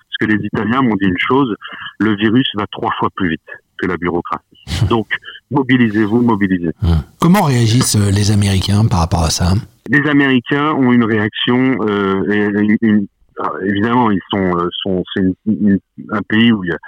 Parce 0.08 0.30
que 0.30 0.36
les 0.36 0.44
Italiens 0.44 0.82
m'ont 0.82 0.96
dit 0.96 1.06
une 1.06 1.18
chose 1.18 1.54
le 1.98 2.16
virus 2.16 2.48
va 2.56 2.66
trois 2.70 2.92
fois 2.98 3.08
plus 3.14 3.30
vite 3.30 3.40
que 3.78 3.86
la 3.86 3.96
bureaucratie. 3.96 4.44
Donc 4.88 5.08
mobilisez-vous, 5.50 6.22
mobilisez. 6.22 6.72
Hum. 6.82 7.02
Comment 7.20 7.42
réagissent 7.42 7.96
euh, 7.96 8.10
les 8.10 8.30
Américains 8.30 8.86
par 8.86 9.00
rapport 9.00 9.24
à 9.24 9.30
ça? 9.30 9.54
Les 9.88 10.08
Américains 10.08 10.72
ont 10.72 10.92
une 10.92 11.04
réaction 11.04 11.78
euh, 11.82 12.22
une, 12.30 12.76
une 12.80 13.06
évidemment, 13.62 14.10
ils 14.10 14.20
sont, 14.30 14.56
euh, 14.56 14.68
sont 14.82 15.02
c'est 15.14 15.22
un 16.10 16.22
pays 16.28 16.52
où 16.52 16.64
il 16.64 16.70
y 16.70 16.72
a, 16.72 16.78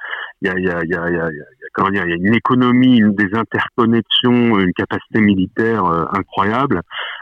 il 0.43 0.65
y 0.65 0.71
a, 0.71 0.83
il 0.83 0.91
y 0.91 0.95
a, 0.95 1.09
il 1.09 1.15
y 1.15 1.19
a, 1.19 1.29
comment 1.73 1.91
dire, 1.91 2.05
il 2.05 2.11
y 2.11 2.13
a 2.13 2.17
une 2.17 2.35
économie, 2.35 2.99
une 2.99 3.15
des 3.15 3.35
interconnexions, 3.35 4.59
une 4.59 4.73
capacité 4.73 5.21
militaire 5.21 5.85
euh, 5.85 6.05
incroyable. 6.13 6.81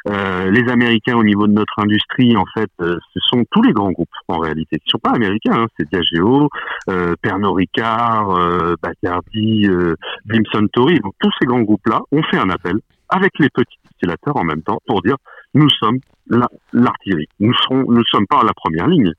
Euh, 0.09 0.51
les 0.51 0.71
Américains, 0.71 1.16
au 1.16 1.25
niveau 1.25 1.47
de 1.47 1.53
notre 1.53 1.79
industrie, 1.79 2.37
en 2.37 2.47
fait, 2.55 2.71
euh, 2.81 2.99
ce 3.14 3.21
sont 3.21 3.45
tous 3.51 3.62
les 3.62 3.73
grands 3.73 3.93
groupes 3.93 4.09
en 4.29 4.38
réalité, 4.38 4.79
qui 4.79 4.90
sont 4.90 4.99
pas 4.99 5.12
américains. 5.12 5.53
Hein, 5.53 5.66
c'est 5.79 5.88
Diageo, 5.88 6.49
euh, 6.88 7.14
Pernod 7.23 7.57
Ricard, 7.57 8.31
euh, 8.31 8.75
Bacardi, 8.83 9.69
Blimson 10.25 10.66
Tory. 10.73 10.99
Donc 11.01 11.14
tous 11.21 11.31
ces 11.40 11.47
grands 11.47 11.62
groupes-là 11.62 12.01
ont 12.12 12.23
fait 12.25 12.38
un 12.38 12.51
appel 12.51 12.77
avec 13.09 13.33
les 13.38 13.49
petits 13.51 13.79
distillateurs 13.85 14.37
en 14.37 14.45
même 14.45 14.62
temps 14.62 14.79
pour 14.87 15.03
dire 15.03 15.16
nous 15.55 15.69
sommes 15.71 15.99
l'artillerie. 16.73 17.29
Nous 17.41 17.55
serons, 17.55 17.85
nous 17.91 18.05
sommes 18.05 18.27
pas 18.27 18.41
à 18.41 18.45
la 18.45 18.55
première 18.55 18.87
ligne, 18.87 19.13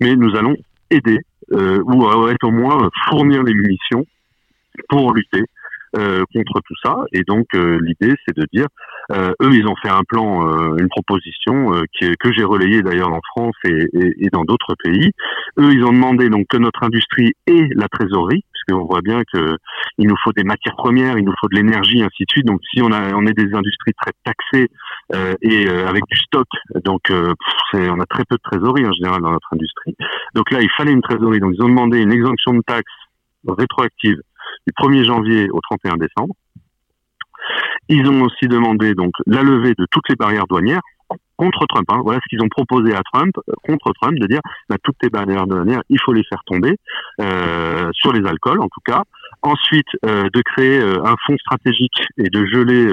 mais 0.00 0.14
nous 0.14 0.36
allons 0.36 0.56
aider 0.90 1.18
euh, 1.52 1.82
ou 1.84 2.28
être 2.28 2.44
au 2.44 2.52
moins 2.52 2.88
fournir 3.08 3.42
les 3.42 3.54
munitions 3.54 4.04
pour 4.88 5.12
lutter 5.12 5.40
euh, 5.40 5.63
contre 5.94 6.60
tout 6.66 6.74
ça. 6.82 6.96
Et 7.12 7.22
donc 7.22 7.46
euh, 7.54 7.78
l'idée, 7.82 8.14
c'est 8.26 8.36
de 8.36 8.46
dire, 8.52 8.66
euh, 9.12 9.32
eux, 9.42 9.54
ils 9.54 9.66
ont 9.66 9.76
fait 9.76 9.90
un 9.90 10.02
plan, 10.06 10.46
euh, 10.46 10.76
une 10.78 10.88
proposition 10.88 11.72
qui 11.92 12.16
que 12.16 12.32
j'ai 12.32 12.44
relayée 12.44 12.82
d'ailleurs 12.82 13.12
en 13.12 13.20
France 13.34 13.54
et, 13.64 13.86
et, 13.92 14.26
et 14.26 14.28
dans 14.30 14.44
d'autres 14.44 14.74
pays. 14.82 15.12
Eux, 15.58 15.72
ils 15.72 15.84
ont 15.84 15.92
demandé 15.92 16.28
donc 16.28 16.46
que 16.48 16.56
notre 16.56 16.82
industrie 16.82 17.32
ait 17.46 17.68
la 17.74 17.88
trésorerie, 17.88 18.44
parce 18.52 18.78
qu'on 18.80 18.86
voit 18.86 19.02
bien 19.02 19.22
que 19.32 19.56
il 19.98 20.08
nous 20.08 20.16
faut 20.22 20.32
des 20.32 20.44
matières 20.44 20.76
premières, 20.76 21.18
il 21.18 21.24
nous 21.24 21.34
faut 21.40 21.48
de 21.48 21.56
l'énergie, 21.56 22.02
ainsi 22.02 22.24
de 22.24 22.30
suite. 22.30 22.46
Donc 22.46 22.60
si 22.72 22.82
on 22.82 22.90
a, 22.92 23.14
on 23.14 23.26
est 23.26 23.34
des 23.34 23.54
industries 23.54 23.92
très 24.00 24.12
taxées 24.24 24.68
et 25.42 25.68
avec 25.68 26.02
du 26.10 26.18
stock, 26.18 26.48
donc 26.84 27.02
on 27.74 28.00
a 28.00 28.06
très 28.06 28.24
peu 28.24 28.36
de 28.36 28.42
trésorerie 28.42 28.86
en 28.86 28.92
général 28.92 29.20
dans 29.22 29.32
notre 29.32 29.52
industrie. 29.52 29.94
Donc 30.34 30.50
là, 30.50 30.60
il 30.60 30.70
fallait 30.76 30.92
une 30.92 31.02
trésorerie. 31.02 31.40
Donc 31.40 31.52
ils 31.54 31.62
ont 31.62 31.68
demandé 31.68 32.00
une 32.00 32.12
exemption 32.12 32.54
de 32.54 32.62
taxes 32.66 32.90
rétroactive 33.46 34.20
du 34.66 34.72
1er 34.72 35.04
janvier 35.04 35.48
au 35.50 35.60
31 35.60 35.96
décembre. 35.96 36.34
Ils 37.88 38.08
ont 38.08 38.22
aussi 38.22 38.48
demandé 38.48 38.94
donc 38.94 39.12
la 39.26 39.42
levée 39.42 39.74
de 39.76 39.86
toutes 39.90 40.08
les 40.08 40.16
barrières 40.16 40.46
douanières 40.46 40.80
contre 41.36 41.66
Trump. 41.66 41.84
Hein. 41.90 42.00
Voilà 42.02 42.20
ce 42.22 42.28
qu'ils 42.28 42.42
ont 42.42 42.48
proposé 42.48 42.94
à 42.94 43.02
Trump, 43.12 43.34
euh, 43.48 43.52
contre 43.64 43.92
Trump, 44.00 44.18
de 44.18 44.26
dire 44.26 44.40
bah, 44.68 44.76
toutes 44.82 44.96
les 45.02 45.10
barrières 45.10 45.46
douanières, 45.46 45.82
il 45.90 45.98
faut 46.00 46.12
les 46.12 46.24
faire 46.24 46.42
tomber 46.46 46.76
euh, 47.20 47.90
sur 47.92 48.12
les 48.12 48.26
alcools 48.26 48.60
en 48.60 48.68
tout 48.68 48.80
cas, 48.84 49.02
Ensuite, 49.42 49.88
de 50.02 50.40
créer 50.40 50.80
un 50.80 51.16
fonds 51.26 51.36
stratégique 51.36 52.00
et 52.16 52.30
de 52.30 52.46
geler 52.46 52.88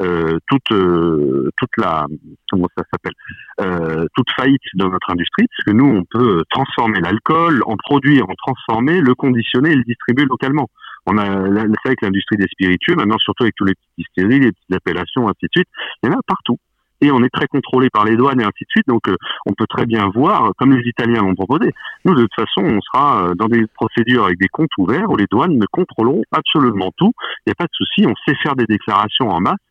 euh, 0.00 0.38
toute 0.46 0.72
euh, 0.72 1.50
toute 1.58 1.76
la 1.76 2.06
comment 2.50 2.68
ça 2.76 2.84
s'appelle 2.90 3.12
euh, 3.60 4.06
toute 4.16 4.28
faillite 4.34 4.62
de 4.74 4.84
notre 4.84 5.10
industrie 5.10 5.46
parce 5.46 5.64
que 5.66 5.72
nous 5.72 5.84
on 5.84 6.04
peut 6.04 6.42
transformer 6.48 7.00
l'alcool 7.00 7.62
en 7.66 7.76
produire 7.76 8.24
en 8.24 8.34
transformer 8.34 9.00
le 9.00 9.14
conditionner 9.14 9.72
et 9.72 9.74
le 9.74 9.84
distribuer 9.84 10.24
localement 10.24 10.68
on 11.06 11.18
a 11.18 11.24
c'est 11.26 11.88
avec 11.88 12.02
l'industrie 12.02 12.38
des 12.38 12.46
spiritueux 12.46 12.94
maintenant 12.96 13.18
surtout 13.18 13.44
avec 13.44 13.54
tous 13.56 13.66
les 13.66 13.74
petites 13.74 13.92
distilleries 13.98 14.40
les 14.40 14.52
petites 14.52 14.74
appellations 14.74 15.28
ainsi 15.28 15.44
de 15.44 15.50
suite 15.54 15.68
il 16.02 16.08
y 16.08 16.12
en 16.14 16.18
a 16.18 16.22
partout 16.26 16.56
et 17.02 17.10
on 17.10 17.22
est 17.22 17.30
très 17.30 17.46
contrôlé 17.46 17.88
par 17.90 18.04
les 18.04 18.14
douanes 18.14 18.42
et 18.42 18.44
ainsi 18.44 18.64
de 18.64 18.68
suite. 18.68 18.86
Donc, 18.86 19.00
on 19.46 19.54
peut 19.54 19.64
très 19.66 19.86
bien 19.86 20.10
voir, 20.14 20.50
comme 20.58 20.76
les 20.76 20.86
Italiens 20.86 21.22
l'ont 21.22 21.34
proposé. 21.34 21.72
Nous, 22.04 22.14
de 22.14 22.20
toute 22.20 22.34
façon, 22.34 22.60
on 22.60 22.78
sera 22.82 23.32
dans 23.36 23.46
des 23.46 23.64
procédures 23.68 24.26
avec 24.26 24.38
des 24.38 24.48
comptes 24.48 24.76
ouverts 24.76 25.08
où 25.08 25.16
les 25.16 25.24
douanes 25.30 25.56
ne 25.56 25.64
contrôleront 25.72 26.24
absolument 26.30 26.90
tout. 26.98 27.12
Il 27.38 27.48
n'y 27.48 27.52
a 27.52 27.54
pas 27.54 27.64
de 27.64 27.72
souci. 27.72 28.04
On 28.06 28.12
sait 28.26 28.36
faire 28.42 28.54
des 28.54 28.66
déclarations 28.66 29.30
en 29.30 29.40
masse 29.40 29.54
euh, 29.54 29.69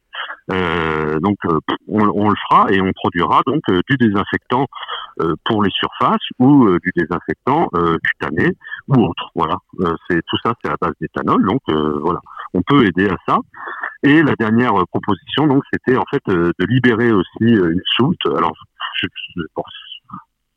donc 1.21 1.37
euh, 1.45 1.59
on, 1.87 2.01
on, 2.07 2.29
le 2.29 2.35
fera 2.49 2.71
et 2.71 2.81
on 2.81 2.91
produira 2.93 3.41
donc 3.45 3.61
euh, 3.69 3.81
du 3.89 3.97
désinfectant 3.97 4.65
pour 5.43 5.63
les 5.63 5.71
surfaces 5.71 6.23
ou 6.39 6.69
du 6.81 6.91
désinfectant 6.95 7.67
cutané 8.01 8.55
ou 8.87 9.03
autre. 9.03 9.31
Voilà, 9.35 9.57
c'est 10.09 10.21
tout 10.25 10.37
ça, 10.41 10.53
c'est 10.63 10.71
à 10.71 10.75
base 10.79 10.93
d'éthanol. 11.01 11.45
Donc 11.45 11.59
voilà, 11.67 12.19
on 12.53 12.61
peut 12.61 12.85
aider 12.85 13.09
à 13.09 13.17
ça. 13.27 13.37
Et 14.03 14.23
la 14.23 14.33
dernière 14.39 14.71
proposition, 14.93 15.47
donc, 15.47 15.63
c'était 15.73 15.97
en 15.97 16.05
fait 16.09 16.23
de 16.27 16.53
libérer 16.69 17.11
aussi 17.11 17.27
une 17.41 17.81
soute. 17.97 18.25
Alors, 18.27 18.53
je, 18.95 19.07
je 19.35 19.43
pense 19.53 19.65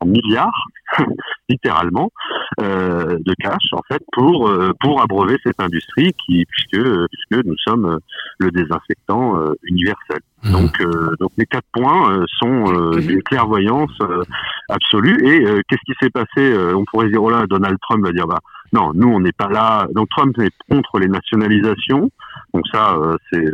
milliards, 0.05 0.67
littéralement, 1.49 2.11
euh, 2.59 3.17
de 3.19 3.33
cash 3.39 3.73
en 3.73 3.81
fait 3.87 4.01
pour 4.11 4.47
euh, 4.47 4.73
pour 4.79 5.01
abreuver 5.01 5.37
cette 5.43 5.59
industrie 5.59 6.13
qui 6.25 6.45
puisque 6.45 6.87
puisque 7.09 7.45
nous 7.45 7.57
sommes 7.57 7.85
euh, 7.85 7.97
le 8.39 8.51
désinfectant 8.51 9.39
universel. 9.63 10.19
Mmh. 10.43 10.51
Donc 10.51 10.81
donc 11.19 11.31
les 11.37 11.45
quatre 11.45 11.67
points 11.73 12.25
sont 12.39 12.91
des 12.97 13.21
clairvoyances 13.21 13.97
absolues. 14.69 15.17
Et 15.25 15.61
qu'est-ce 15.67 15.85
qui 15.85 15.97
s'est 16.01 16.09
passé 16.09 16.55
On 16.75 16.83
pourrait 16.85 17.09
dire 17.09 17.23
oh 17.23 17.29
là 17.29 17.45
Donald 17.47 17.77
Trump 17.81 18.05
va 18.05 18.11
dire 18.11 18.27
bah 18.27 18.39
non 18.73 18.91
nous 18.93 19.07
on 19.07 19.19
n'est 19.19 19.31
pas 19.31 19.47
là. 19.47 19.87
Donc 19.93 20.09
Trump 20.09 20.37
est 20.39 20.53
contre 20.69 20.99
les 20.99 21.07
nationalisations. 21.07 22.09
Donc 22.53 22.63
ça 22.71 22.97
c'est 23.31 23.45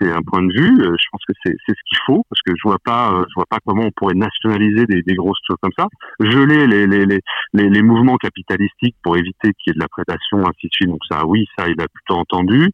c'est 0.00 0.10
un 0.10 0.22
point 0.22 0.42
de 0.42 0.52
vue. 0.52 0.80
Euh, 0.80 0.96
je 0.98 1.06
pense 1.10 1.22
que 1.26 1.32
c'est 1.44 1.56
ce 1.66 1.82
qu'il 1.88 1.98
faut 2.06 2.24
parce 2.28 2.40
que 2.42 2.52
je 2.56 2.62
vois 2.62 2.78
pas, 2.84 3.12
euh, 3.12 3.24
je 3.28 3.34
vois 3.34 3.46
pas 3.48 3.58
comment 3.64 3.84
on 3.84 3.90
pourrait 3.90 4.14
nationaliser 4.14 4.86
des, 4.86 5.14
grosses 5.14 5.38
choses 5.46 5.56
comme 5.60 5.72
ça, 5.76 5.86
geler 6.20 6.66
les 6.66 6.86
les, 6.86 7.06
les, 7.06 7.20
les, 7.52 7.82
mouvements 7.82 8.16
capitalistiques 8.16 8.96
pour 9.02 9.16
éviter 9.16 9.52
qu'il 9.54 9.68
y 9.68 9.70
ait 9.70 9.74
de 9.74 9.80
la 9.80 9.88
prédation, 9.88 10.38
ainsi 10.46 10.66
de 10.66 10.72
suite. 10.72 10.88
Donc 10.88 11.00
ça, 11.10 11.26
oui, 11.26 11.46
ça, 11.58 11.68
il 11.68 11.80
a 11.80 11.88
plutôt 11.88 12.14
entendu. 12.14 12.70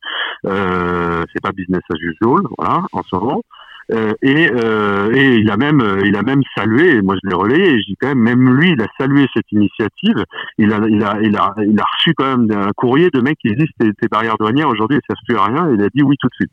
Euh, 0.47 1.25
c'est 1.33 1.43
pas 1.43 1.53
business 1.53 1.83
as 1.91 1.97
usual, 1.99 2.43
voilà, 2.59 2.83
en 2.93 3.03
ce 3.03 3.17
moment. 3.17 3.43
Euh, 3.93 4.15
et, 4.23 4.49
euh, 4.51 5.13
et, 5.15 5.37
il 5.37 5.51
a 5.51 5.57
même, 5.57 5.81
euh, 5.81 6.03
il 6.05 6.17
a 6.17 6.23
même 6.23 6.43
salué. 6.57 7.03
moi, 7.03 7.17
je 7.23 7.29
l'ai 7.29 7.35
relayé. 7.35 7.79
Je 7.81 7.87
dis 7.87 7.97
quand 8.01 8.09
même, 8.09 8.19
même 8.19 8.57
lui, 8.57 8.73
il 8.73 8.81
a 8.81 8.87
salué 8.99 9.27
cette 9.35 9.51
initiative. 9.53 10.25
Il 10.59 10.73
a, 10.73 10.81
il 10.89 11.03
a, 11.05 11.19
il 11.23 11.37
a, 11.37 11.55
il 11.59 11.79
a 11.79 11.85
reçu 11.97 12.15
quand 12.15 12.37
même 12.37 12.51
un 12.51 12.71
courrier 12.77 13.11
de 13.13 13.21
mecs 13.21 13.39
qui 13.39 13.55
disent 13.55 13.67
tes, 13.79 14.09
barrières 14.09 14.37
douanières 14.39 14.69
aujourd'hui, 14.69 14.99
elles 14.99 15.17
servent 15.17 15.27
plus 15.27 15.37
à 15.37 15.45
rien. 15.53 15.75
Il 15.75 15.83
a 15.83 15.89
dit 15.95 16.03
oui 16.03 16.17
tout 16.19 16.29
de 16.29 16.35
suite. 16.35 16.53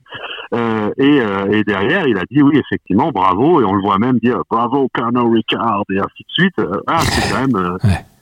et, 0.98 1.64
derrière, 1.64 2.08
il 2.08 2.18
a 2.18 2.24
dit 2.30 2.42
oui, 2.42 2.58
effectivement, 2.58 3.12
bravo. 3.12 3.62
Et 3.62 3.66
on 3.66 3.74
le 3.74 3.82
voit 3.82 3.98
même 3.98 4.20
dire 4.20 4.42
bravo, 4.50 4.90
Colonel 4.94 5.32
Ricard, 5.32 5.84
et 5.92 6.00
ainsi 6.00 6.24
de 6.24 6.34
suite. 6.34 6.62
Ah, 6.88 7.00
c'est 7.00 7.34
quand 7.34 7.48
même 7.48 7.78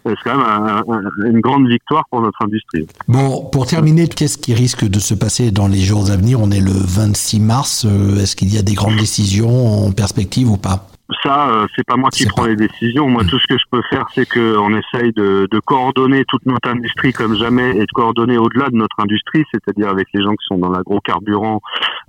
c'est 0.06 0.16
quand 0.24 0.38
même 0.38 0.84
une 1.26 1.40
grande 1.40 1.68
victoire 1.68 2.04
pour 2.10 2.22
notre 2.22 2.44
industrie. 2.44 2.88
Bon, 3.08 3.46
pour 3.52 3.68
terminer, 3.68 4.08
qu'est-ce 4.08 4.38
qui 4.38 4.54
risque 4.54 4.86
de 4.86 5.00
se 5.00 5.14
passer 5.14 5.52
dans 5.52 5.68
les 5.68 5.80
jours 5.80 6.10
à 6.12 6.18
venir? 6.18 6.40
On 6.42 6.52
est 6.52 6.62
le 6.62 6.72
26 6.72 7.40
mars. 7.40 7.86
Euh, 7.86 8.22
est-ce 8.22 8.36
qu'il 8.36 8.54
y 8.54 8.58
a 8.58 8.62
des 8.62 8.74
grandes 8.74 8.98
décisions 8.98 9.88
en 9.88 9.92
perspective 9.92 10.50
ou 10.50 10.58
pas? 10.58 10.88
Ça, 11.24 11.50
euh, 11.50 11.68
c'est 11.76 11.86
pas 11.86 11.96
moi 11.96 12.10
qui 12.12 12.26
prends 12.28 12.46
les 12.46 12.56
décisions. 12.56 13.10
Moi, 13.10 13.24
tout 13.24 13.40
ce 13.40 13.48
que 13.48 13.58
je 13.58 13.64
peux 13.72 13.82
faire, 13.90 14.06
c'est 14.14 14.30
qu'on 14.30 14.78
essaye 14.78 15.12
de, 15.14 15.48
de, 15.50 15.60
coordonner 15.60 16.24
toute 16.26 16.46
notre 16.46 16.70
industrie 16.70 17.14
comme 17.14 17.36
jamais 17.36 17.72
et 17.72 17.80
de 17.80 17.92
coordonner 17.94 18.38
au-delà 18.38 18.70
de 18.70 18.76
notre 18.76 19.00
industrie, 19.00 19.44
c'est-à-dire 19.52 19.90
avec 19.90 20.08
les 20.14 20.22
gens 20.22 20.34
qui 20.34 20.46
sont 20.48 20.60
dans 20.60 20.70
l'agrocarburant, 20.70 21.62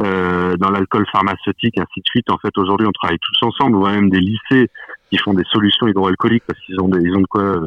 euh, 0.02 0.54
dans 0.58 0.70
l'alcool 0.70 1.06
pharmaceutique, 1.10 1.78
ainsi 1.78 2.00
de 2.00 2.06
suite. 2.06 2.30
En 2.30 2.36
fait, 2.38 2.56
aujourd'hui, 2.58 2.86
on 2.86 2.92
travaille 2.92 3.18
tous 3.18 3.46
ensemble. 3.46 3.76
On 3.76 3.80
voit 3.80 3.92
même 3.92 4.10
des 4.10 4.20
lycées 4.20 4.68
qui 5.10 5.18
font 5.18 5.34
des 5.34 5.44
solutions 5.52 5.88
hydroalcooliques 5.88 6.44
parce 6.46 6.58
qu'ils 6.60 6.80
ont 6.80 6.88
des, 6.88 7.00
ils 7.00 7.14
ont 7.16 7.20
de 7.20 7.26
quoi, 7.26 7.60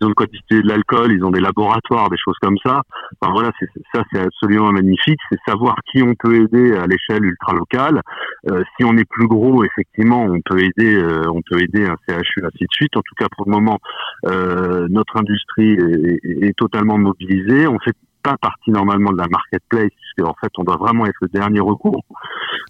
ils 0.00 0.06
ont 0.06 0.08
de 0.08 0.14
quoi 0.14 0.26
distiller 0.26 0.62
de 0.62 0.68
l'alcool, 0.68 1.12
ils 1.12 1.24
ont 1.24 1.30
des 1.30 1.40
laboratoires, 1.40 2.10
des 2.10 2.16
choses 2.18 2.36
comme 2.40 2.56
ça. 2.64 2.82
Enfin 3.20 3.32
voilà, 3.32 3.50
c'est, 3.58 3.68
ça 3.94 4.02
c'est 4.12 4.20
absolument 4.20 4.72
magnifique. 4.72 5.18
C'est 5.30 5.38
savoir 5.46 5.76
qui 5.90 6.02
on 6.02 6.14
peut 6.14 6.34
aider 6.34 6.76
à 6.76 6.86
l'échelle 6.86 7.24
ultra 7.24 7.54
locale. 7.54 8.02
Euh, 8.50 8.62
si 8.76 8.84
on 8.84 8.96
est 8.96 9.08
plus 9.08 9.26
gros, 9.26 9.64
effectivement, 9.64 10.22
on 10.22 10.40
peut 10.40 10.60
aider, 10.60 10.94
euh, 10.94 11.30
on 11.30 11.42
peut 11.42 11.60
aider 11.62 11.86
un 11.86 11.96
CHU 12.06 12.44
ainsi 12.44 12.64
de 12.64 12.72
suite. 12.72 12.96
En 12.96 13.02
tout 13.02 13.14
cas, 13.16 13.26
pour 13.36 13.46
le 13.46 13.52
moment, 13.52 13.78
euh, 14.26 14.86
notre 14.90 15.16
industrie 15.16 15.72
est, 15.72 16.46
est, 16.48 16.56
totalement 16.56 16.98
mobilisée. 16.98 17.66
On 17.66 17.78
fait 17.78 17.94
pas 18.22 18.36
partie 18.36 18.70
normalement 18.70 19.12
de 19.12 19.18
la 19.18 19.28
marketplace, 19.28 19.90
puisque 19.90 20.28
en 20.28 20.34
fait 20.40 20.50
on 20.58 20.64
doit 20.64 20.76
vraiment 20.76 21.06
être 21.06 21.18
le 21.20 21.28
dernier 21.28 21.60
recours. 21.60 22.04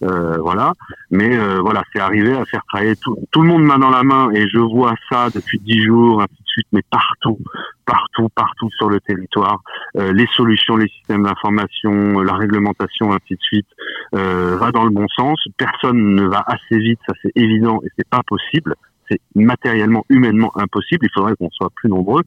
Euh, 0.03 0.39
voilà. 0.39 0.73
Mais 1.11 1.37
euh, 1.37 1.61
voilà, 1.61 1.83
c'est 1.93 2.01
arrivé 2.01 2.35
à 2.35 2.45
faire 2.45 2.63
travailler 2.69 2.97
tout, 2.97 3.17
tout, 3.31 3.43
le 3.43 3.49
monde 3.49 3.63
main 3.63 3.79
dans 3.79 3.91
la 3.91 4.03
main, 4.03 4.31
et 4.33 4.49
je 4.49 4.59
vois 4.59 4.95
ça 5.11 5.29
depuis 5.35 5.59
dix 5.59 5.83
jours, 5.83 6.21
ainsi 6.21 6.35
de 6.35 6.49
suite, 6.49 6.67
mais 6.73 6.83
partout, 6.91 7.39
partout, 7.87 8.29
partout 8.35 8.69
sur 8.77 8.89
le 8.89 9.01
territoire. 9.01 9.61
Euh, 9.97 10.13
les 10.13 10.27
solutions, 10.35 10.77
les 10.77 10.89
systèmes 10.89 11.25
d'information, 11.25 12.21
la 12.21 12.35
réglementation, 12.35 13.13
ainsi 13.13 13.35
de 13.35 13.41
suite, 13.41 13.69
euh, 14.15 14.57
va 14.57 14.71
dans 14.71 14.85
le 14.85 14.91
bon 14.91 15.07
sens. 15.09 15.43
Personne 15.57 16.15
ne 16.15 16.27
va 16.27 16.45
assez 16.47 16.79
vite, 16.79 17.01
ça 17.07 17.15
c'est 17.23 17.33
évident, 17.37 17.81
et 17.85 17.89
c'est 17.97 18.09
pas 18.09 18.23
possible 18.27 18.75
c'est 19.09 19.21
matériellement, 19.35 20.05
humainement 20.09 20.51
impossible. 20.57 21.07
Il 21.07 21.11
faudrait 21.15 21.35
qu'on 21.37 21.51
soit 21.51 21.71
plus 21.75 21.89
nombreux. 21.89 22.23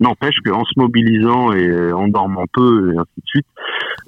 N'empêche 0.00 0.36
qu'en 0.44 0.64
se 0.64 0.72
mobilisant 0.76 1.52
et 1.52 1.92
en 1.92 2.08
dormant 2.08 2.46
peu 2.52 2.92
et 2.92 2.98
ainsi 2.98 3.10
de 3.16 3.26
suite, 3.26 3.46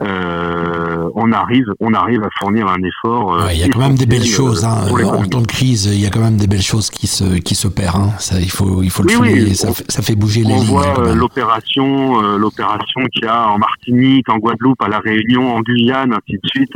euh, 0.01 1.09
on 1.14 1.33
arrive, 1.33 1.66
on 1.81 1.92
arrive 1.92 2.22
à 2.22 2.29
fournir 2.38 2.68
un 2.68 2.83
effort. 2.83 3.35
Euh, 3.35 3.53
il 3.53 3.59
y 3.59 3.64
a 3.64 3.68
quand 3.68 3.81
même 3.81 3.96
des 3.96 4.07
belles 4.07 4.24
choses. 4.24 4.64
Hein. 4.64 4.87
En 5.05 5.24
temps 5.24 5.40
de 5.40 5.46
crise, 5.46 5.87
il 5.87 6.01
y 6.01 6.07
a 6.07 6.11
quand 6.11 6.20
même 6.20 6.37
des 6.37 6.46
belles 6.46 6.62
choses 6.62 6.90
qui 6.90 7.07
se 7.07 7.38
qui 7.38 7.55
se 7.55 7.68
perdent. 7.68 8.03
Hein. 8.03 8.11
Ça, 8.18 8.40
il 8.40 8.51
faut 8.51 8.83
il 8.83 8.90
faut 8.90 9.03
le 9.03 9.16
oui, 9.18 9.55
ça, 9.55 9.68
ça, 9.88 10.03
fait 10.03 10.14
bouger 10.14 10.42
les 10.42 10.55
lignes. 10.55 10.59
On 10.61 10.64
voit 10.64 11.01
euh, 11.01 11.14
l'opération, 11.14 12.22
euh, 12.22 12.38
l'opération 12.38 13.01
qu'il 13.12 13.24
y 13.24 13.29
a 13.29 13.48
en 13.48 13.59
Martinique, 13.59 14.29
en 14.29 14.38
Guadeloupe, 14.38 14.81
à 14.83 14.88
la 14.88 14.98
Réunion, 14.98 15.57
en 15.57 15.61
Guyane, 15.61 16.12
ainsi 16.12 16.38
de 16.40 16.48
suite, 16.48 16.72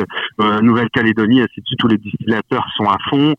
Nouvelle-Calédonie, 0.62 1.40
ainsi 1.40 1.60
de 1.60 1.66
suite. 1.66 1.78
Tous 1.78 1.88
les 1.88 1.98
distillateurs 1.98 2.66
sont 2.76 2.84
à 2.84 2.96
fond. 3.10 3.34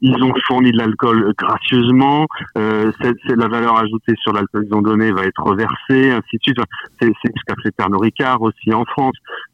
ils 0.00 0.22
ont 0.22 0.32
fourni 0.46 0.72
de 0.72 0.78
l'alcool 0.78 1.32
gracieusement. 1.38 2.26
c'est 2.54 3.36
la 3.36 3.48
valeur 3.48 3.78
ajoutée 3.78 4.14
sur 4.22 4.32
l'alcool 4.32 4.64
qu'ils 4.64 4.74
ont 4.74 4.82
donné 4.82 5.12
va 5.12 5.22
être 5.24 5.42
reversée, 5.42 6.10
ainsi 6.10 6.36
de 6.36 6.42
suite. 6.42 6.58
C'est 7.00 7.08
ce 7.08 7.44
qu'a 7.46 7.54
fait 7.62 7.70
Pernod 7.72 8.00
Ricard 8.00 8.42
aussi 8.42 8.72
en 8.72 8.84
France. 8.84 9.03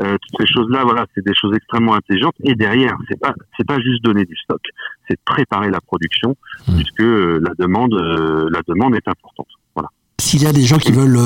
Euh, 0.03 0.17
toutes 0.21 0.47
ces 0.47 0.53
choses-là, 0.53 0.83
voilà, 0.85 1.07
c'est 1.15 1.25
des 1.25 1.35
choses 1.35 1.55
extrêmement 1.55 1.95
intelligentes. 1.95 2.35
Et 2.45 2.55
derrière, 2.55 2.97
c'est 3.09 3.19
pas 3.19 3.35
c'est 3.57 3.67
pas 3.67 3.79
juste 3.81 4.03
donner 4.03 4.25
du 4.25 4.37
stock, 4.37 4.61
c'est 5.09 5.19
préparer 5.25 5.71
la 5.71 5.81
production, 5.81 6.37
mmh. 6.69 6.77
puisque 6.77 7.01
euh, 7.01 7.41
la 7.43 7.53
demande 7.59 7.95
euh, 7.95 8.49
la 8.51 8.61
demande 8.67 8.95
est 8.95 9.09
importante. 9.09 9.49
Voilà. 9.75 9.89
S'il 10.21 10.43
y 10.43 10.47
a 10.47 10.53
des 10.53 10.63
gens 10.63 10.79
qui 10.79 10.93
veulent 10.93 11.19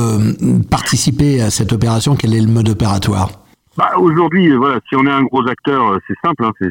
participer 0.70 1.40
à 1.40 1.50
cette 1.50 1.72
opération, 1.72 2.16
quel 2.16 2.34
est 2.34 2.40
le 2.40 2.48
mode 2.48 2.68
opératoire? 2.68 3.30
Bah, 3.76 3.90
Aujourd'hui, 3.96 4.52
voilà, 4.52 4.78
si 4.88 4.94
on 4.94 5.04
est 5.04 5.10
un 5.10 5.24
gros 5.24 5.44
acteur, 5.48 5.98
c'est 6.06 6.14
simple, 6.24 6.44
hein, 6.44 6.52
c'est 6.60 6.70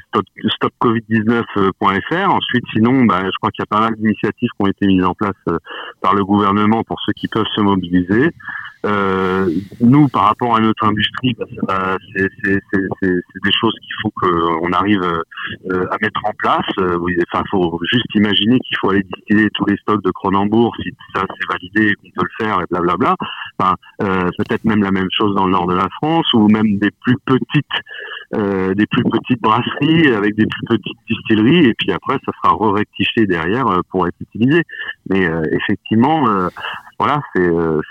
stopcovid19.fr. 0.62 2.30
Ensuite, 2.30 2.63
sinon, 2.72 3.04
bah, 3.04 3.24
je 3.26 3.38
crois 3.39 3.52
qu'il 3.52 3.62
y 3.62 3.63
a 3.63 3.66
pas 3.66 3.82
mal 3.82 3.96
d'initiatives 3.98 4.50
qui 4.56 4.62
ont 4.62 4.68
été 4.68 4.88
mises 4.88 5.04
en 5.04 5.13
place 5.13 5.36
par 6.00 6.16
le 6.16 6.24
gouvernement 6.24 6.84
pour 6.84 6.98
ceux 7.06 7.12
qui 7.12 7.28
peuvent 7.28 7.44
se 7.54 7.60
mobiliser. 7.60 8.32
Euh, 8.86 9.50
nous, 9.80 10.08
par 10.10 10.24
rapport 10.26 10.56
à 10.56 10.60
notre 10.60 10.86
industrie, 10.86 11.36
bah, 11.63 11.98
c'est 12.15 12.30
des 12.43 13.52
choses 13.60 13.74
qu'il 13.82 13.96
faut 14.02 14.12
qu'on 14.22 14.72
arrive 14.74 15.04
euh, 15.72 15.86
à 15.89 15.98
mettre 16.02 16.19
en 16.26 16.34
place. 16.38 16.67
Euh, 16.80 17.00
enfin, 17.32 17.43
faut 17.50 17.80
juste 17.91 18.08
imaginer 18.15 18.60
qu'il 18.60 18.78
faut 18.80 18.89
aller 18.89 19.04
distiller 19.04 19.50
tous 19.54 19.65
les 19.65 19.78
stocks 19.78 20.04
de 20.04 20.12
Cronenbourg 20.12 20.76
si 20.82 20.89
ça 21.15 21.24
c'est 21.28 21.48
validé, 21.50 21.96
qu'on 21.96 22.10
peut 22.10 22.28
le 22.28 22.46
faire, 22.46 22.60
et 22.60 22.65
blablabla. 22.69 23.15
Enfin, 23.58 23.76
euh, 24.02 24.30
peut-être 24.38 24.65
même 24.65 24.84
la 24.84 24.91
même 24.91 25.10
chose 25.12 25.34
dans 25.36 25.46
le 25.46 25.52
nord 25.52 25.67
de 25.67 25.76
la 25.76 25.88
France, 26.02 26.26
ou 26.34 26.48
même 26.50 26.78
des 26.80 26.91
plus 27.02 27.17
petites, 27.26 27.65
euh, 28.36 28.74
des 28.74 28.86
plus 28.88 29.04
petites 29.04 29.41
brasseries 29.41 30.13
avec 30.13 30.36
des 30.36 30.46
plus 30.46 30.78
petites 30.78 30.98
distilleries, 31.10 31.65
et 31.67 31.74
puis 31.78 31.91
après, 31.91 32.17
ça 32.26 32.32
sera 32.41 32.54
re-rectifié 32.56 33.28
derrière 33.28 33.65
pour 33.89 34.08
être 34.08 34.15
utilisé. 34.19 34.63
Mais 35.10 35.30
effectivement 35.52 36.50
voilà, 37.04 37.22
c'est, 37.36 37.42
euh, 37.42 37.82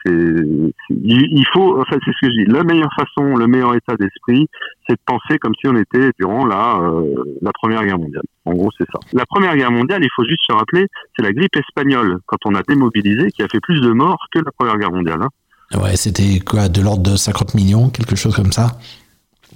il 0.88 1.46
faut, 1.52 1.78
enfin 1.78 1.98
c'est 2.02 2.12
ce 2.12 2.26
que 2.26 2.32
je 2.32 2.44
dis. 2.44 2.50
La 2.50 2.64
meilleure 2.64 2.92
façon, 2.96 3.36
le 3.36 3.46
meilleur 3.46 3.74
état 3.74 3.94
d'esprit, 3.94 4.48
c'est 4.88 4.94
de 4.94 5.00
penser 5.04 5.38
comme 5.38 5.52
si 5.60 5.68
on 5.68 5.76
était 5.76 6.12
durant 6.18 6.46
la 6.46 6.78
euh, 6.80 7.14
la 7.42 7.50
Première 7.52 7.84
Guerre 7.84 7.98
mondiale. 7.98 8.22
En 8.46 8.54
gros, 8.54 8.70
c'est 8.78 8.86
ça. 8.90 8.98
La 9.12 9.26
Première 9.26 9.54
Guerre 9.54 9.70
mondiale, 9.70 10.02
il 10.02 10.08
faut 10.16 10.24
juste 10.24 10.40
se 10.46 10.54
rappeler, 10.54 10.86
c'est 11.14 11.22
la 11.22 11.32
grippe 11.34 11.54
espagnole 11.56 12.20
quand 12.24 12.38
on 12.46 12.54
a 12.54 12.62
démobilisé 12.62 13.30
qui 13.32 13.42
a 13.42 13.48
fait 13.48 13.60
plus 13.60 13.82
de 13.82 13.90
morts 13.90 14.24
que 14.32 14.38
la 14.38 14.50
Première 14.58 14.78
Guerre 14.78 14.92
mondiale. 14.92 15.20
Hein. 15.20 15.78
Ouais, 15.78 15.96
c'était 15.96 16.40
quoi, 16.40 16.70
de 16.70 16.80
l'ordre 16.80 17.02
de 17.02 17.16
50 17.16 17.54
millions, 17.54 17.90
quelque 17.90 18.16
chose 18.16 18.34
comme 18.34 18.52
ça? 18.52 18.78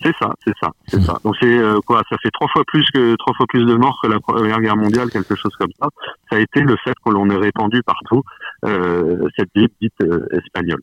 C'est 0.03 0.15
ça, 0.21 0.31
c'est 0.45 0.53
ça, 0.61 0.71
c'est 0.87 1.01
ça. 1.03 1.19
Donc 1.25 1.37
c'est 1.41 1.59
euh, 1.59 1.81
quoi 1.87 2.03
Ça 2.11 2.17
fait 2.23 2.31
trois 2.31 2.49
fois 2.49 2.63
plus 2.67 2.85
que 2.93 3.15
trois 3.17 3.35
fois 3.35 3.47
plus 3.49 3.65
de 3.65 3.75
morts 3.75 3.99
que 4.03 4.09
la 4.09 4.21
Première 4.21 4.61
Guerre 4.61 4.77
mondiale, 4.77 5.11
quelque 5.11 5.35
chose 5.35 5.55
comme 5.59 5.73
ça. 5.81 5.89
Ça 6.31 6.37
a 6.37 6.39
été 6.41 6.61
le 6.61 6.77
fait 6.85 6.95
que 7.05 7.11
l'on 7.11 7.29
ait 7.31 7.37
répandu 7.37 7.83
partout 7.83 8.23
euh, 8.65 9.29
cette 9.37 9.49
grippe 9.55 9.73
dite 9.81 9.95
euh, 10.03 10.27
espagnole. 10.33 10.81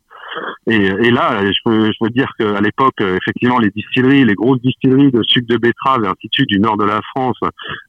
Et, 0.67 1.11
là, 1.11 1.41
je 1.43 1.59
peux, 1.65 2.09
dire 2.09 2.31
qu'à 2.37 2.61
l'époque, 2.61 3.01
effectivement, 3.01 3.59
les 3.59 3.69
distilleries, 3.69 4.25
les 4.25 4.35
grosses 4.35 4.61
distilleries 4.61 5.11
de 5.11 5.21
sucre 5.23 5.47
de 5.47 5.57
betterave 5.57 6.03
et 6.03 6.07
ainsi 6.07 6.45
du 6.47 6.59
nord 6.59 6.77
de 6.77 6.85
la 6.85 7.01
France 7.15 7.37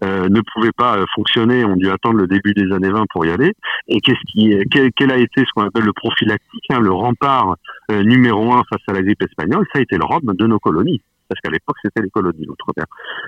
euh, 0.03 0.29
ne 0.29 0.41
pouvaient 0.53 0.73
pas 0.77 0.99
fonctionner, 1.15 1.65
ont 1.65 1.77
dû 1.77 1.89
attendre 1.91 2.19
le 2.19 2.27
début 2.27 2.55
des 2.55 2.73
années 2.73 2.91
20 2.91 3.05
pour 3.11 3.25
y 3.27 3.31
aller. 3.31 3.53
Et 3.89 4.01
qu'est-ce 4.01 4.33
qui, 4.33 4.55
quel, 4.71 5.11
a 5.11 5.17
été 5.17 5.41
ce 5.43 5.53
qu'on 5.55 5.67
appelle 5.67 5.85
le 5.85 5.93
prophylactique, 5.93 6.65
hein, 6.71 6.81
le 6.81 6.93
rempart 6.93 7.57
numéro 7.91 8.53
un 8.53 8.63
face 8.69 8.83
à 8.89 8.93
la 8.93 9.03
grippe 9.03 9.23
espagnole? 9.23 9.67
Ça 9.73 9.79
a 9.79 9.83
été 9.83 9.97
le 9.97 10.05
rhum 10.05 10.23
de 10.25 10.47
nos 10.47 10.59
colonies 10.59 11.03
parce 11.29 11.41
qu'à 11.41 11.51
l'époque 11.51 11.77
c'était 11.83 12.03
les 12.03 12.11
colonies 12.11 12.45
l'outre-mer. 12.45 12.87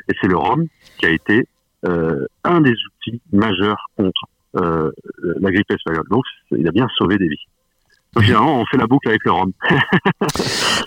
Et 0.09 0.13
c'est 0.21 0.29
le 0.29 0.37
rhum 0.37 0.67
qui 0.99 1.07
a 1.07 1.11
été 1.11 1.47
euh, 1.87 2.27
un 2.45 2.61
des 2.61 2.73
outils 2.73 3.21
majeurs 3.33 3.91
contre 3.97 4.27
euh, 4.57 4.91
la 5.41 5.51
grippe 5.51 5.71
espagnole. 5.71 6.07
Donc 6.11 6.25
il 6.53 6.67
a 6.67 6.73
bien 6.73 6.89
sauvé 6.97 7.17
des 7.19 7.29
vies. 7.29 7.47
Donc 8.17 8.25
finalement, 8.25 8.61
on 8.61 8.65
fait 8.65 8.79
la 8.79 8.87
boucle 8.87 9.09
avec 9.11 9.23
le 9.27 9.33
Rhum. 9.33 9.53